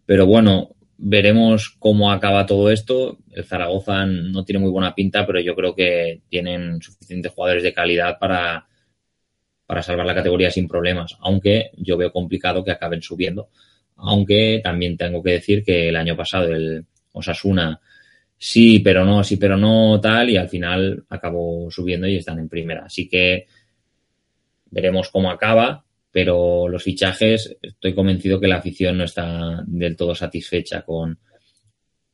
[0.05, 3.17] Pero bueno, veremos cómo acaba todo esto.
[3.31, 7.73] El Zaragoza no tiene muy buena pinta, pero yo creo que tienen suficientes jugadores de
[7.73, 8.65] calidad para,
[9.65, 13.49] para salvar la categoría sin problemas, aunque yo veo complicado que acaben subiendo.
[13.97, 17.81] Aunque también tengo que decir que el año pasado el Osasuna
[18.37, 22.47] sí, pero no, sí, pero no, tal, y al final acabó subiendo y están en
[22.47, 22.85] primera.
[22.85, 23.45] Así que
[24.71, 25.82] veremos cómo acaba,
[26.13, 31.17] pero los fichajes, estoy convencido que la afición no está del todo satisfecha con,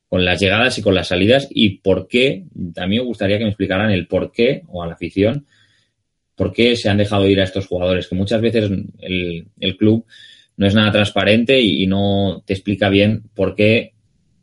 [0.08, 3.50] con las llegadas y con las salidas y por qué, también me gustaría que me
[3.50, 5.46] explicaran el por qué, o a la afición,
[6.34, 10.06] por qué se han dejado ir a estos jugadores, que muchas veces el, el club
[10.56, 13.92] no es nada transparente y, no te explica bien por qué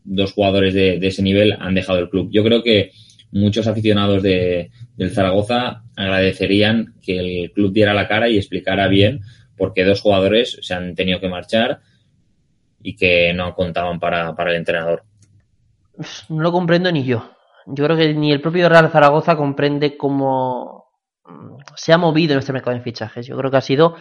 [0.04, 2.28] dos jugadores de, de, ese nivel han dejado el club.
[2.30, 2.90] Yo creo que
[3.32, 9.20] muchos aficionados de, del Zaragoza agradecerían que el club diera la cara y explicara bien
[9.56, 11.80] por qué dos jugadores se han tenido que marchar
[12.82, 15.04] y que no contaban para, para el entrenador.
[16.28, 17.30] No lo comprendo ni yo.
[17.66, 20.86] Yo creo que ni el propio Real Zaragoza comprende cómo
[21.74, 23.26] se ha movido en este mercado de fichajes.
[23.26, 23.96] Yo creo que ha sido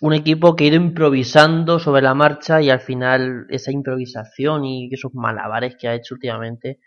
[0.00, 4.88] un equipo que ha ido improvisando sobre la marcha y al final esa improvisación y
[4.92, 6.78] esos malabares que ha hecho últimamente,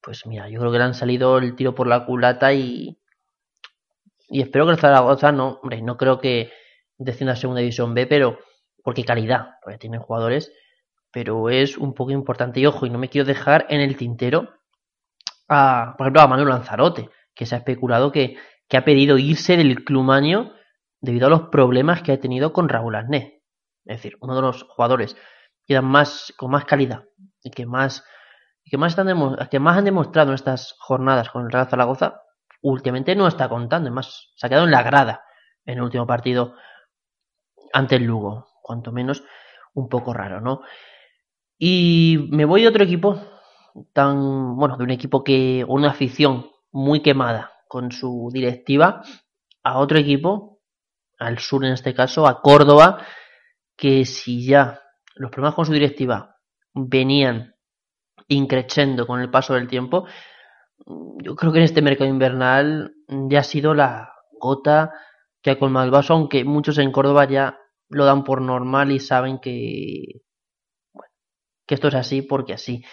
[0.00, 2.96] pues mira, yo creo que le han salido el tiro por la culata y,
[4.28, 6.52] y espero que el Zaragoza no, hombre, no creo que
[7.04, 8.38] descienda a segunda división B, pero
[8.82, 10.52] porque calidad, tienen jugadores,
[11.12, 14.54] pero es un poco importante y ojo, y no me quiero dejar en el tintero
[15.48, 18.36] a, por ejemplo, a Manuel Lanzarote, que se ha especulado que,
[18.68, 20.52] que ha pedido irse del Clumaño
[21.00, 23.42] debido a los problemas que ha tenido con Raúl Arné.
[23.84, 25.16] Es decir, uno de los jugadores
[25.66, 27.04] que más, con más calidad
[27.42, 28.04] y que más,
[28.64, 29.08] que más, están
[29.50, 32.22] que más han demostrado en estas jornadas con el Real Zaragoza,
[32.62, 35.24] últimamente no está contando, es más, se ha quedado en la grada
[35.64, 36.54] en el último partido
[37.72, 39.24] ante el Lugo, cuanto menos
[39.74, 40.62] un poco raro, ¿no?
[41.58, 43.20] Y me voy a otro equipo,
[43.92, 49.02] tan, bueno, de un equipo que, una afición muy quemada con su directiva
[49.62, 50.60] a otro equipo,
[51.18, 53.06] al sur en este caso, a Córdoba,
[53.76, 54.80] que si ya
[55.14, 56.36] los problemas con su directiva
[56.74, 57.54] venían
[58.28, 60.06] increciendo con el paso del tiempo,
[61.22, 64.92] yo creo que en este mercado invernal ya ha sido la gota
[65.42, 67.58] que ha colmado el vaso, aunque muchos en Córdoba ya
[67.92, 70.22] lo dan por normal y saben que,
[71.66, 72.84] que esto es así porque así.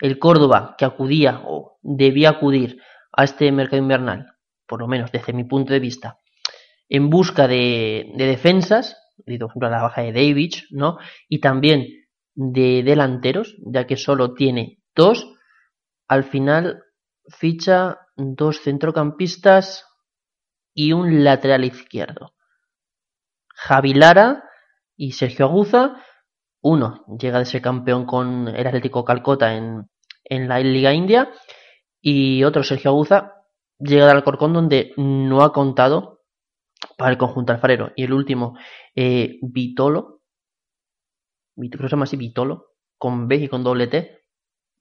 [0.00, 2.80] El Córdoba que acudía o debía acudir
[3.12, 4.26] a este mercado invernal,
[4.66, 6.18] por lo menos desde mi punto de vista,
[6.88, 10.98] en busca de, de defensas, por ejemplo la baja de David, ¿no?
[11.28, 11.86] Y también
[12.34, 15.32] de delanteros, ya que solo tiene dos,
[16.08, 16.82] al final
[17.28, 19.86] ficha dos centrocampistas
[20.74, 22.34] y un lateral izquierdo.
[23.54, 24.43] Javi Lara
[24.96, 26.02] y Sergio Aguza,
[26.62, 29.88] uno llega de ser campeón con el Atlético Calcota en,
[30.24, 31.30] en la Liga India
[32.00, 33.32] y otro, Sergio Aguza,
[33.78, 36.22] llega del Alcorcón donde no ha contado
[36.96, 37.92] para el conjunto alfarero.
[37.96, 38.58] Y el último,
[38.94, 40.20] eh, Vitolo,
[41.56, 44.20] se llama así Vitolo, con B y con doble T.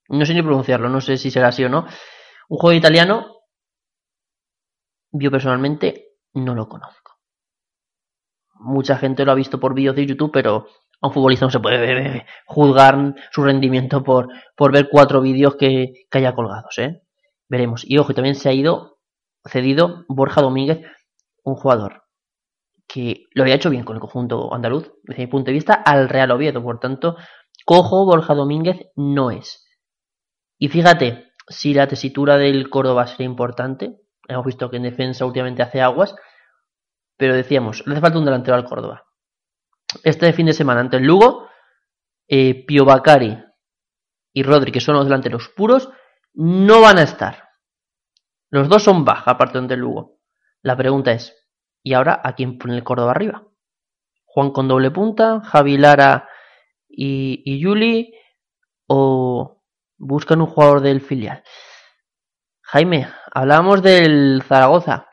[0.10, 1.86] No sé ni pronunciarlo, no sé si será así o no.
[2.50, 3.38] Un juego italiano,
[5.12, 7.13] yo personalmente no lo conozco.
[8.64, 10.68] Mucha gente lo ha visto por vídeos de YouTube, pero
[11.02, 16.06] a un futbolista no se puede juzgar su rendimiento por, por ver cuatro vídeos que,
[16.10, 17.02] que haya colgados, ¿eh?
[17.50, 17.84] Veremos.
[17.86, 18.98] Y ojo, también se ha ido
[19.46, 20.80] cedido Borja Domínguez,
[21.44, 22.04] un jugador
[22.88, 26.10] que lo había hecho bien con el conjunto andaluz, desde mi punto de vista, al
[26.10, 26.62] Real Oviedo.
[26.64, 27.16] Por tanto,
[27.66, 29.66] cojo Borja Domínguez no es.
[30.58, 33.98] Y fíjate, si la tesitura del Córdoba sería importante,
[34.28, 36.16] hemos visto que en defensa últimamente hace aguas,
[37.24, 39.06] pero decíamos, le hace falta un delantero al Córdoba.
[40.04, 41.48] Este fin de semana ante el Lugo,
[42.28, 43.42] eh, Pio Bacari
[44.34, 45.90] y Rodri, que son los delanteros puros,
[46.34, 47.48] no van a estar.
[48.50, 50.20] Los dos son baja, aparte del Lugo.
[50.64, 51.34] La pregunta es,
[51.82, 53.48] ¿y ahora a quién pone el Córdoba arriba?
[54.26, 56.28] Juan con doble punta, Javi Lara
[56.90, 58.14] y, y Yuli,
[58.88, 59.64] o
[59.98, 61.42] buscan un jugador del filial.
[62.64, 65.08] Jaime, hablábamos del Zaragoza,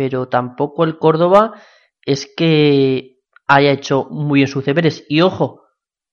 [0.00, 1.60] pero tampoco el Córdoba
[2.06, 5.04] es que haya hecho muy bien sus deberes.
[5.10, 5.66] Y ojo,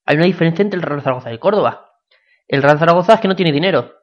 [0.06, 1.92] hay una diferencia entre el Real Zaragoza y el Córdoba.
[2.50, 3.94] El Real Zaragoza es que no tiene dinero,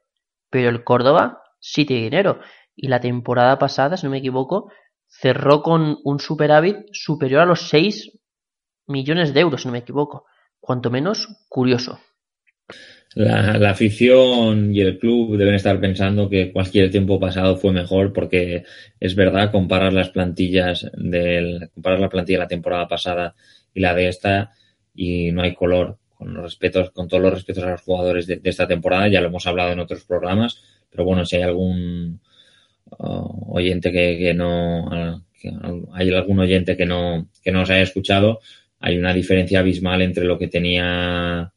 [0.48, 2.40] pero el Córdoba sí tiene dinero.
[2.74, 4.72] Y la temporada pasada, si no me equivoco,
[5.06, 8.22] cerró con un superávit superior a los 6
[8.86, 10.24] millones de euros, si no me equivoco.
[10.60, 11.98] Cuanto menos curioso.
[13.14, 18.12] La, la, afición y el club deben estar pensando que cualquier tiempo pasado fue mejor
[18.12, 18.64] porque
[18.98, 23.34] es verdad comparar las plantillas del comparar la plantilla de la temporada pasada
[23.72, 24.50] y la de esta
[24.94, 25.98] y no hay color.
[26.08, 29.20] Con los respetos con todos los respetos a los jugadores de, de esta temporada ya
[29.20, 30.62] lo hemos hablado en otros programas
[30.94, 32.20] pero bueno, si hay algún
[32.98, 35.52] uh, oyente que, que no, que
[35.92, 38.38] hay algún oyente que no, que no os haya escuchado,
[38.78, 41.52] hay una diferencia abismal entre lo que tenía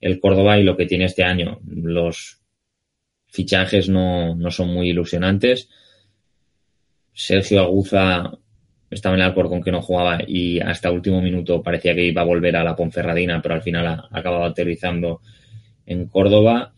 [0.00, 1.60] el Córdoba y lo que tiene este año.
[1.66, 2.40] Los
[3.26, 5.68] fichajes no, no son muy ilusionantes.
[7.12, 8.32] Sergio Aguza
[8.90, 12.26] estaba en el Alcorcón que no jugaba y hasta último minuto parecía que iba a
[12.26, 15.20] volver a la Ponferradina, pero al final ha acabado aterrizando
[15.84, 16.72] en Córdoba.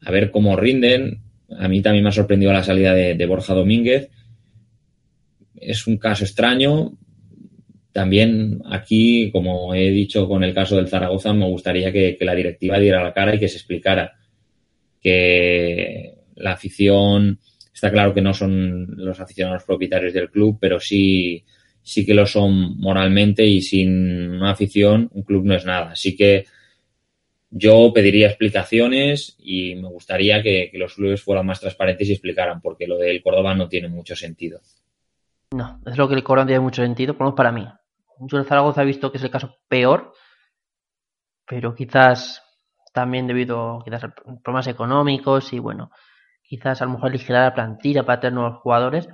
[0.00, 1.22] A ver cómo rinden.
[1.58, 4.10] A mí también me ha sorprendido la salida de, Borja Domínguez.
[5.56, 6.92] Es un caso extraño.
[7.94, 12.78] También aquí, como he dicho con el caso del Zaragoza, me gustaría que, la directiva
[12.78, 14.12] diera la cara y que se explicara
[15.00, 17.38] que la afición
[17.74, 21.44] Está claro que no son los aficionados propietarios del club, pero sí,
[21.82, 25.90] sí que lo son moralmente y sin una afición un club no es nada.
[25.90, 26.46] Así que
[27.50, 32.86] yo pediría explicaciones y me gustaría que, los clubes fueran más transparentes y explicaran, porque
[32.86, 34.60] lo del Córdoba no tiene mucho sentido.
[35.50, 37.66] No, es lo que el Córdoba tiene mucho sentido, por lo menos para mí.
[38.20, 40.12] Yo el Zaragoza he visto que es el caso peor,
[41.46, 42.42] pero quizás
[42.92, 45.90] también debido quizás a problemas económicos y bueno,
[46.42, 49.08] quizás a lo mejor elegirá la plantilla para tener nuevos jugadores,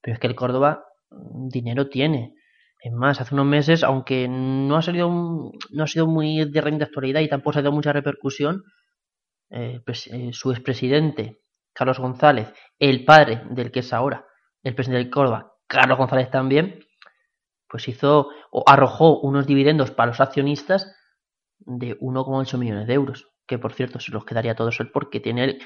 [0.00, 2.34] pero es que el Córdoba mm, dinero tiene.
[2.80, 6.84] Es más, hace unos meses, aunque no ha salido no ha sido muy de de
[6.84, 8.62] actualidad y tampoco ha dado mucha repercusión,
[9.50, 11.40] eh, pues, eh, su expresidente,
[11.72, 14.26] Carlos González, el padre del que es ahora
[14.66, 16.80] el presidente del Córdoba, Carlos González también,
[17.68, 20.94] pues hizo o arrojó unos dividendos para los accionistas
[21.58, 25.20] de 1,8 millones de euros, que por cierto se los quedaría a todos él porque
[25.20, 25.58] tiene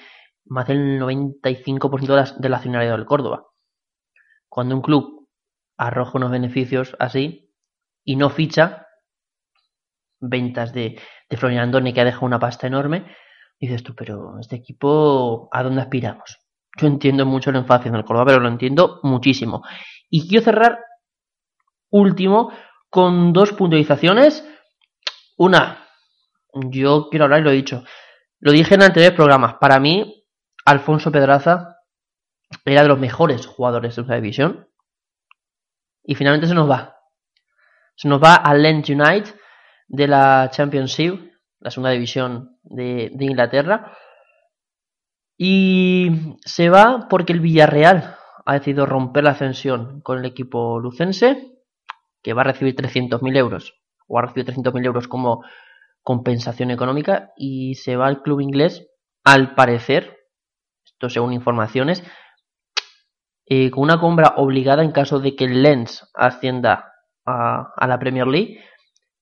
[0.47, 3.47] más del 95% de la, accionariado del Córdoba.
[4.49, 5.29] Cuando un club
[5.77, 7.53] arroja unos beneficios así
[8.05, 8.87] y no ficha
[10.21, 10.99] ventas de,
[11.29, 13.07] de Florian que ha dejado una pasta enorme,
[13.59, 16.39] dices tú, pero este equipo, ¿a dónde aspiramos?
[16.79, 19.63] Yo entiendo mucho el enfado en el Córdoba, pero lo entiendo muchísimo.
[20.09, 20.79] Y quiero cerrar
[21.91, 22.53] último
[22.89, 24.47] con dos puntualizaciones.
[25.37, 25.87] Una,
[26.53, 27.85] yo quiero hablar y lo he dicho.
[28.39, 29.55] Lo dije en anteriores programas.
[29.61, 30.27] Para mí,
[30.65, 31.77] Alfonso Pedraza
[32.65, 34.69] era de los mejores jugadores de una división.
[36.03, 36.97] Y finalmente se nos va.
[37.97, 39.35] Se nos va al Lens United
[39.89, 43.97] de la Championship, la segunda división de, de Inglaterra.
[45.37, 48.17] Y se va porque el Villarreal
[48.47, 51.60] ha decidido romper la ascensión con el equipo lucense,
[52.23, 53.75] que va a recibir 300.000 euros,
[54.07, 55.45] o ha recibido 300.000 euros como
[56.03, 58.87] compensación económica, y se va al club inglés,
[59.25, 60.19] al parecer,
[60.85, 62.03] esto según informaciones,
[63.47, 66.93] eh, con una compra obligada en caso de que el Lens ascienda
[67.27, 68.61] a, la Premier League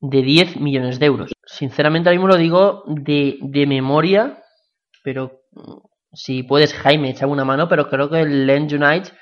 [0.01, 1.33] de 10 millones de euros.
[1.47, 4.43] Sinceramente, ahora mismo lo digo de, memoria,
[5.03, 5.79] pero mm,
[6.13, 9.13] si puedes, Jaime, echa una mano, pero creo que el Lens United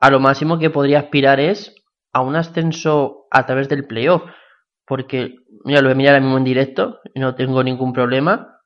[0.00, 1.74] a lo máximo que podría aspirar es
[2.14, 4.22] a un ascenso a través del playoff.
[4.86, 5.34] Porque,
[5.64, 8.60] mira, lo voy a mirar ahora mismo en directo no tengo ningún problema.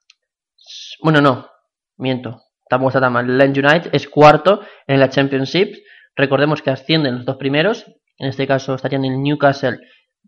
[1.02, 1.48] Bueno, no,
[1.96, 3.40] miento tampoco está tan mal.
[3.40, 5.74] El United es cuarto en la Championship.
[6.14, 7.86] Recordemos que ascienden los dos primeros.
[8.18, 9.78] En este caso estarían el Newcastle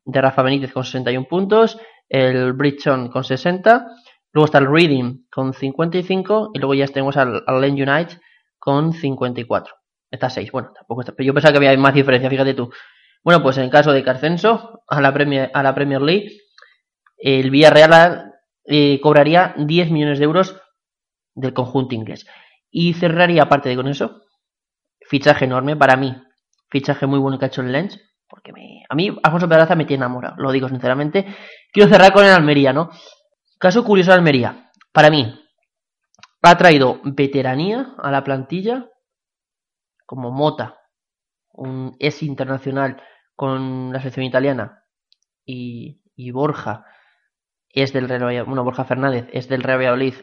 [0.04, 3.86] de Rafa Benítez con 61 puntos, el Bridgeton con 60,
[4.32, 8.18] luego está el Reading con 55 y luego ya tenemos al, al United
[8.58, 9.74] con 54.
[10.10, 12.70] Está 6, bueno, tampoco está, pero yo pensaba que había más diferencia, fíjate tú.
[13.22, 16.38] Bueno, pues en caso de que ascenso a la Premier, a la Premier League,
[17.18, 18.32] el Villarreal
[18.64, 20.56] eh, cobraría 10 millones de euros
[21.34, 22.26] del conjunto inglés.
[22.70, 24.22] Y cerraría aparte de con eso,
[25.06, 26.16] fichaje enorme para mí,
[26.70, 28.52] fichaje muy bueno que ha hecho el Lens, porque
[28.88, 31.26] a mí Alfonso Pedraza me tiene enamorado, lo digo sinceramente.
[31.72, 32.90] Quiero cerrar con el Almería, ¿no?
[33.58, 35.36] Caso curioso Almería, para mí,
[36.42, 38.86] ha traído veteranía a la plantilla,
[40.06, 40.79] como Mota,
[41.60, 43.02] un es internacional
[43.36, 44.84] con la selección italiana,
[45.44, 46.84] y, y Borja
[47.68, 50.14] es del Real bueno, Borja Fernández es del Real Valladolid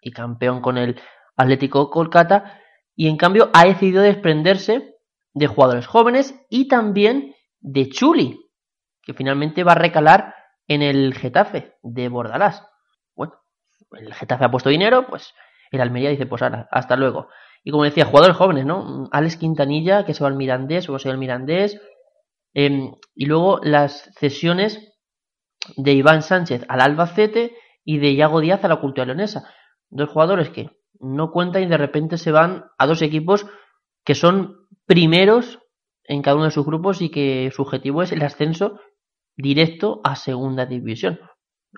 [0.00, 1.00] y campeón con el
[1.36, 2.60] Atlético Kolkata,
[2.94, 4.94] y en cambio ha decidido desprenderse
[5.34, 8.40] de jugadores jóvenes y también de Chuli,
[9.02, 10.34] que finalmente va a recalar
[10.66, 12.66] en el Getafe de Bordalás.
[13.14, 13.34] Bueno,
[13.92, 15.34] el Getafe ha puesto dinero, pues
[15.70, 17.28] el Almería dice, pues ahora, hasta luego.
[17.66, 19.08] Y como decía, jugadores jóvenes, ¿no?
[19.10, 21.80] Alex Quintanilla, que se va al Mirandés, o se va al Mirandés.
[22.54, 24.94] Em, y luego las cesiones
[25.76, 29.52] de Iván Sánchez al Albacete y de Iago Díaz a la Cultura Leonesa
[29.90, 33.46] dos jugadores que no cuentan y de repente se van a dos equipos
[34.04, 35.58] que son primeros
[36.04, 38.80] en cada uno de sus grupos y que su objetivo es el ascenso
[39.36, 41.18] directo a segunda división.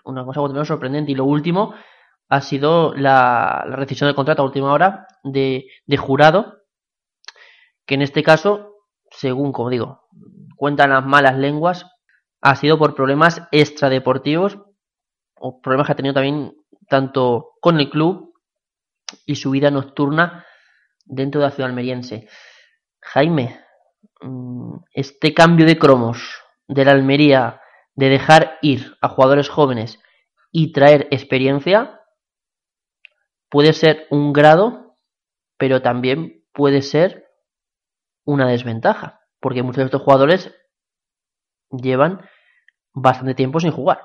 [0.04, 1.12] Una cosa sorprendente.
[1.12, 1.74] Y lo último
[2.28, 6.58] ha sido la, la rescisión del contrato a última hora de, de jurado,
[7.86, 8.74] que en este caso,
[9.10, 10.08] según como digo,
[10.56, 11.86] cuentan las malas lenguas,
[12.40, 14.58] ha sido por problemas extradeportivos
[15.36, 16.54] o problemas que ha tenido también
[16.88, 18.34] tanto con el club
[19.24, 20.44] y su vida nocturna
[21.04, 22.28] dentro de la ciudad almeriense.
[23.00, 23.60] Jaime,
[24.20, 27.60] mm, este cambio de cromos de la Almería
[27.94, 29.98] de dejar ir a jugadores jóvenes
[30.52, 31.97] y traer experiencia
[33.48, 34.96] puede ser un grado,
[35.56, 37.26] pero también puede ser
[38.24, 40.50] una desventaja, porque muchos de estos jugadores
[41.70, 42.20] llevan
[42.92, 44.00] bastante tiempo sin jugar.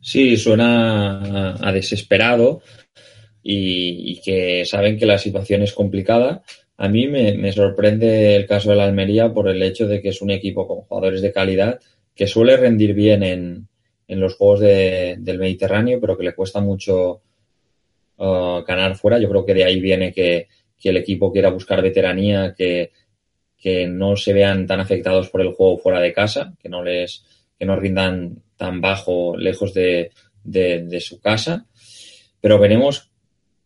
[0.00, 2.60] Sí, suena a desesperado
[3.42, 6.42] y, que saben que la situación es complicada.
[6.76, 10.20] A mí me, sorprende el caso de la Almería por el hecho de que es
[10.20, 11.80] un equipo con jugadores de calidad
[12.14, 13.68] que suele rendir bien en,
[14.08, 17.22] los juegos del Mediterráneo, pero que le cuesta mucho
[18.18, 19.18] ganar fuera.
[19.18, 20.48] Yo creo que de ahí viene que,
[20.82, 22.92] el equipo quiera buscar veteranía, que,
[23.56, 27.24] que no se vean tan afectados por el juego fuera de casa, que no les
[27.58, 30.10] que no rindan tan bajo lejos de,
[30.42, 31.66] de, su casa.
[32.40, 33.10] Pero veremos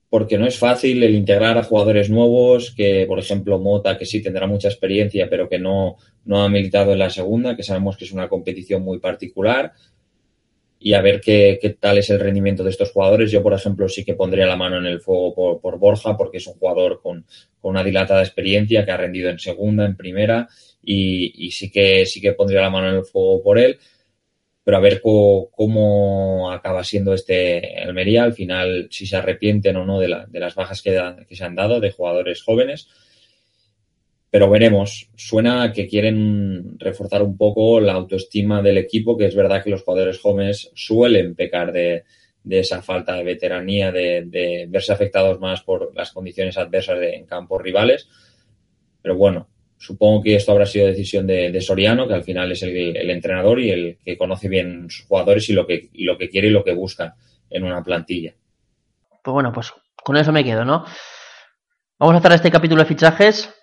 [0.08, 4.22] porque no es fácil el integrar a jugadores nuevos, que por ejemplo Mota, que sí
[4.22, 8.04] tendrá mucha experiencia, pero que no, no ha militado en la segunda, que sabemos que
[8.04, 9.72] es una competición muy particular,
[10.80, 13.30] y a ver qué, qué, tal es el rendimiento de estos jugadores.
[13.30, 16.38] Yo, por ejemplo, sí que pondría la mano en el fuego por, por Borja, porque
[16.38, 17.24] es un jugador con,
[17.60, 20.48] con, una dilatada experiencia, que ha rendido en segunda, en primera,
[20.82, 23.78] y, y sí que sí que pondría la mano en el fuego por él
[24.68, 29.98] pero a ver cómo, acaba siendo este Almería, al final si se arrepienten o no
[29.98, 30.90] de, las bajas que,
[31.30, 32.86] se han dado de jugadores jóvenes.
[34.30, 39.64] Pero veremos, suena que quieren reforzar un poco la autoestima del equipo, que es verdad
[39.64, 42.04] que los jugadores jóvenes suelen pecar de,
[42.48, 48.08] esa falta de veteranía, de, verse afectados más por las condiciones adversas en campos rivales.
[49.00, 49.48] Pero bueno,
[49.78, 53.70] Supongo que esto habrá sido decisión de, Soriano, que al final es el, entrenador y
[53.70, 56.74] el que conoce bien sus jugadores y lo que, lo que quiere y lo que
[56.74, 57.14] busca
[57.48, 58.34] en una plantilla.
[59.22, 60.84] Pues bueno, pues con eso me quedo, ¿no?
[61.96, 63.54] Vamos a hacer este capítulo de fichajes.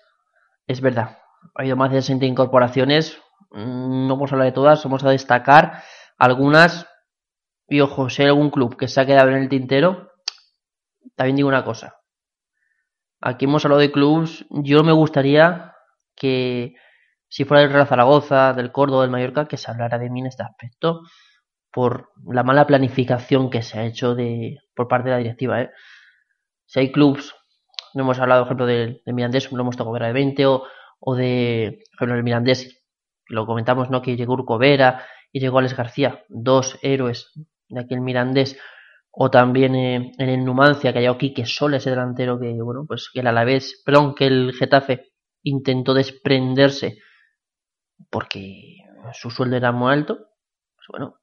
[0.66, 1.18] Es verdad,
[1.54, 3.18] ha habido más de 60 incorporaciones.
[3.50, 5.82] Mm, no vamos a hablar de todas, vamos a destacar
[6.18, 6.86] algunas.
[7.68, 10.12] Y ojo, si hay algún club que se ha quedado en el tintero,
[11.14, 11.96] también digo una cosa.
[13.20, 14.46] Aquí hemos hablado de clubs.
[14.50, 15.72] Yo me gustaría
[16.14, 16.74] que
[17.28, 20.26] si fuera del Real Zaragoza, del Córdoba, del Mallorca, que se hablara de mí en
[20.26, 21.02] este aspecto
[21.76, 25.60] por la mala planificación que se ha hecho de, por parte de la directiva.
[25.60, 25.70] ¿eh?
[26.64, 27.34] Si hay clubs,
[27.96, 30.64] no hemos hablado, por ejemplo, del, Mirandés, lo hemos tocado Vera de 20, o,
[31.00, 32.84] o de, ejemplo, el Mirandés,
[33.28, 34.02] lo comentamos, ¿no?
[34.02, 37.32] Que llegó Urco Vera y llegó Alex García, dos héroes
[37.68, 38.58] de aquel Mirandés,
[39.10, 42.84] o también eh, en el Numancia, que hay aquí que solo ese delantero que, bueno,
[42.86, 46.98] pues que el Alavés, perdón, que el Getafe intentó desprenderse
[48.10, 48.76] porque
[49.14, 50.16] su sueldo era muy alto.
[50.76, 51.16] Pues bueno,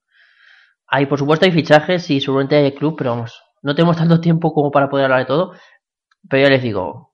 [0.87, 4.53] hay por supuesto hay fichajes y seguramente hay club, pero vamos, no tenemos tanto tiempo
[4.53, 5.53] como para poder hablar de todo.
[6.29, 7.13] Pero ya les digo,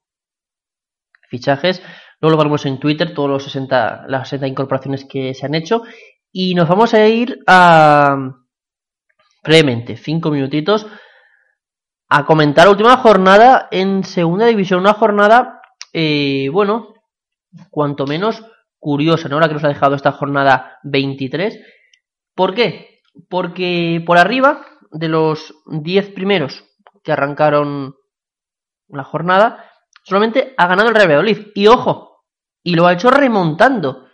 [1.29, 1.81] fichajes.
[2.21, 5.83] Luego lo veremos en Twitter, todos los 60, las 60 incorporaciones que se han hecho.
[6.31, 8.35] Y nos vamos a ir a
[9.43, 10.85] brevemente, 5 minutitos,
[12.09, 14.81] a comentar la última jornada en segunda división.
[14.81, 15.61] Una jornada,
[15.93, 16.93] eh, bueno,
[17.69, 18.43] cuanto menos
[18.79, 19.39] curiosa, ¿no?
[19.39, 21.59] La que nos ha dejado esta jornada 23.
[22.35, 23.01] ¿Por qué?
[23.29, 26.65] Porque por arriba de los 10 primeros
[27.03, 27.95] que arrancaron
[28.89, 29.65] la jornada,
[30.03, 31.47] solamente ha ganado el Real Valladolid.
[31.55, 32.23] Y ojo,
[32.63, 34.07] y lo ha hecho remontando,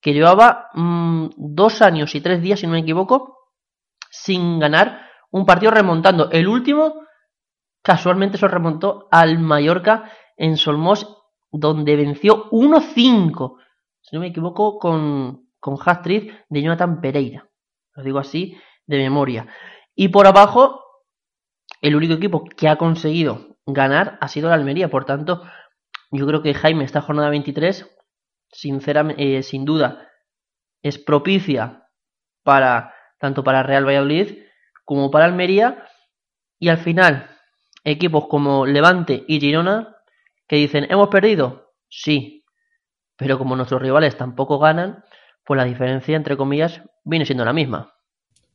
[0.00, 3.38] que llevaba mm, dos años y tres días, si no me equivoco,
[4.10, 6.30] sin ganar un partido remontando.
[6.30, 7.02] El último,
[7.82, 11.20] casualmente, se remontó al Mallorca en Solmos
[11.50, 13.56] donde venció 1-5,
[14.00, 17.48] si no me equivoco, con, con hat de Jonathan Pereira.
[17.94, 18.56] Lo digo así
[18.86, 19.46] de memoria.
[19.94, 20.83] Y por abajo,
[21.84, 24.88] el único equipo que ha conseguido ganar ha sido la Almería.
[24.88, 25.42] Por tanto,
[26.10, 27.86] yo creo que Jaime, esta jornada 23,
[28.50, 30.08] sinceramente, eh, sin duda,
[30.82, 31.90] es propicia
[32.42, 34.44] para tanto para Real Valladolid
[34.86, 35.84] como para Almería.
[36.58, 37.28] Y al final,
[37.84, 39.94] equipos como Levante y Girona
[40.48, 41.74] que dicen, ¿hemos perdido?
[41.90, 42.46] Sí,
[43.18, 45.04] pero como nuestros rivales tampoco ganan,
[45.44, 47.92] pues la diferencia, entre comillas, viene siendo la misma.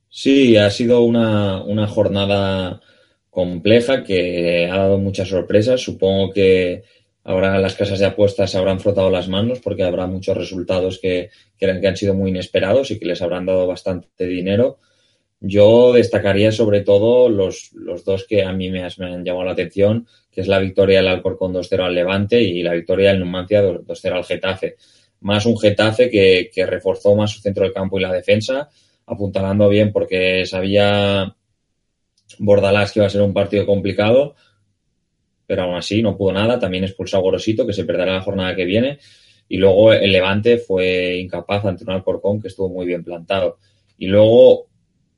[0.10, 2.82] Sí, ha sido una, una jornada
[3.40, 5.80] compleja que ha dado muchas sorpresas.
[5.80, 6.84] Supongo que
[7.24, 11.30] ahora las casas de apuestas se habrán frotado las manos porque habrá muchos resultados que,
[11.58, 14.80] que, han sido muy inesperados y que les habrán dado bastante dinero.
[15.40, 20.06] Yo destacaría sobre todo los, los dos que a mí me, han llamado la atención,
[20.30, 24.12] que es la victoria del Alcorcón 2-0 al Levante y la victoria del Numancia 2-0
[24.12, 24.76] al Getafe.
[25.22, 28.68] Más un Getafe que, que, reforzó más su centro del campo y la defensa,
[29.06, 31.38] apuntalando bien porque sabía
[32.38, 34.36] Bordalás que iba a ser un partido complicado,
[35.48, 36.60] pero aún así no pudo nada.
[36.60, 39.00] También expulsó a Gorosito, que se perderá la jornada que viene.
[39.48, 43.58] Y luego el Levante fue incapaz ante un Alcorcón que estuvo muy bien plantado.
[43.98, 44.68] Y luego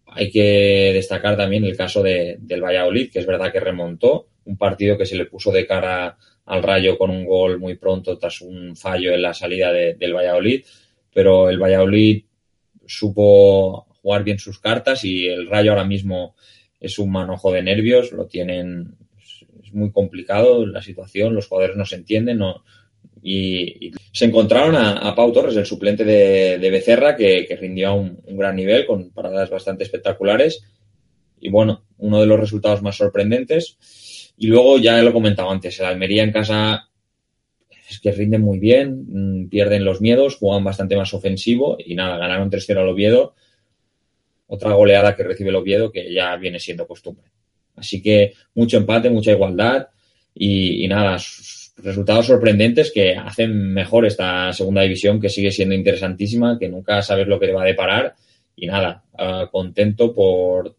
[0.06, 4.58] hay que destacar también el caso de, del Valladolid, que es verdad que remontó un
[4.58, 8.42] partido que se le puso de cara al Rayo con un gol muy pronto tras
[8.42, 10.66] un fallo en la salida del Valladolid,
[11.14, 12.26] pero el Valladolid
[12.86, 16.36] supo jugar bien sus cartas y el Rayo ahora mismo
[16.82, 18.96] es un manojo de nervios, lo tienen,
[19.64, 22.64] es muy complicado la situación, los jugadores no se entienden, no,
[23.24, 28.56] y, se encontraron a, Pau Torres, el suplente de, Becerra, que, rindió a un, gran
[28.56, 30.64] nivel con paradas bastante espectaculares.
[31.40, 34.34] Y bueno, uno de los resultados más sorprendentes.
[34.38, 36.88] Y luego, ya lo he comentado antes, el Almería en casa
[37.90, 39.06] es que rinden muy bien,
[39.44, 43.36] mm, pierden los miedos, juegan bastante más ofensivo y nada, ganaron 3-0 al Oviedo.
[44.54, 47.32] Otra goleada que recibe el Oviedo que ya viene siendo costumbre.
[47.78, 49.88] Así que mucho empate, mucha igualdad
[50.36, 51.18] y, y nada,
[51.78, 57.28] resultados sorprendentes que hacen mejor esta segunda división que sigue siendo interesantísima, que nunca sabes
[57.28, 58.16] lo que te va a deparar
[58.56, 60.76] y nada, ah, contento por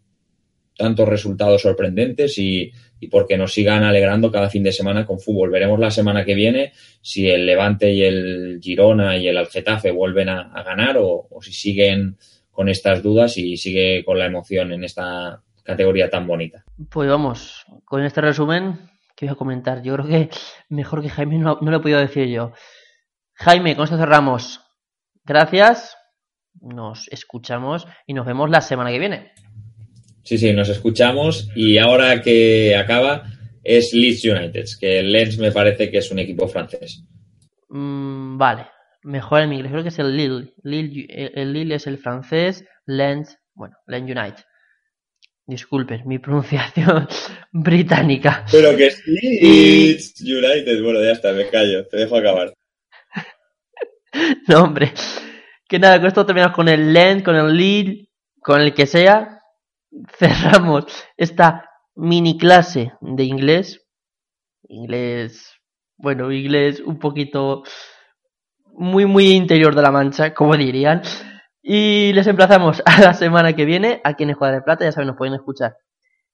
[0.76, 2.72] tantos resultados sorprendentes y,
[3.10, 5.50] porque nos sigan alegrando cada fin de semana con fútbol.
[5.50, 10.28] Veremos la semana que viene si el Levante y el Girona y el Algetafe vuelven
[10.28, 12.16] a, ganar o, o si siguen
[12.62, 16.64] con estas dudas y sigue con la emoción en esta categoría tan bonita.
[16.90, 18.92] Pues vamos, con este resumen
[19.22, 19.82] voy a comentar.
[19.82, 20.30] Yo creo que
[20.68, 22.52] mejor que Jaime no, lo he podido decir yo.
[23.34, 24.60] Jaime, con esto cerramos.
[25.24, 25.96] Gracias.
[26.60, 29.32] Nos escuchamos y nos vemos la semana que viene.
[30.22, 33.24] Sí, sí, nos escuchamos y ahora que acaba
[33.64, 37.02] es Leeds United, que Lens me parece que es un equipo francés.
[37.70, 38.66] Mm, vale,
[39.02, 40.54] mejor en inglés, creo que es el Lille.
[40.62, 44.44] El Lille es el francés, Lens, bueno, Lens United.
[45.46, 47.08] Disculpen mi pronunciación
[47.52, 48.44] británica.
[48.50, 50.82] Pero que sí, United.
[50.82, 52.54] Bueno, ya está, me callo, te dejo acabar.
[54.48, 54.92] no, hombre.
[55.68, 58.06] Que nada, con esto terminamos con el Lens, con el Lead,
[58.40, 59.40] con el que sea.
[60.16, 60.84] Cerramos
[61.16, 63.80] esta mini clase de inglés.
[64.68, 65.52] Inglés,
[65.96, 67.62] bueno, inglés un poquito
[68.74, 71.02] muy, muy interior de la mancha, como dirían.
[71.62, 74.84] Y les emplazamos a la semana que viene a quienes juegan de plata.
[74.84, 75.76] Ya saben, nos pueden escuchar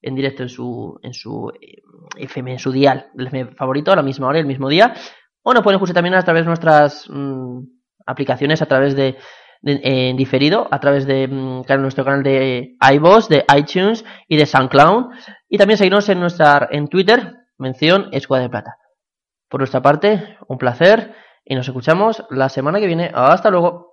[0.01, 1.83] en directo en su, en su eh,
[2.17, 4.95] FM, en su dial, el FM favorito, a la misma hora, el mismo día.
[5.43, 7.61] O nos pueden escuchar también a través de nuestras mm,
[8.07, 9.17] aplicaciones, a través de,
[9.63, 15.07] en diferido, a través de mm, nuestro canal de iVoox, de iTunes y de SoundCloud.
[15.49, 18.77] Y también seguirnos en, nuestra, en Twitter, mención Escuadra de Plata.
[19.49, 21.15] Por nuestra parte, un placer
[21.49, 23.11] y nos escuchamos la semana que viene.
[23.15, 23.88] Hasta luego.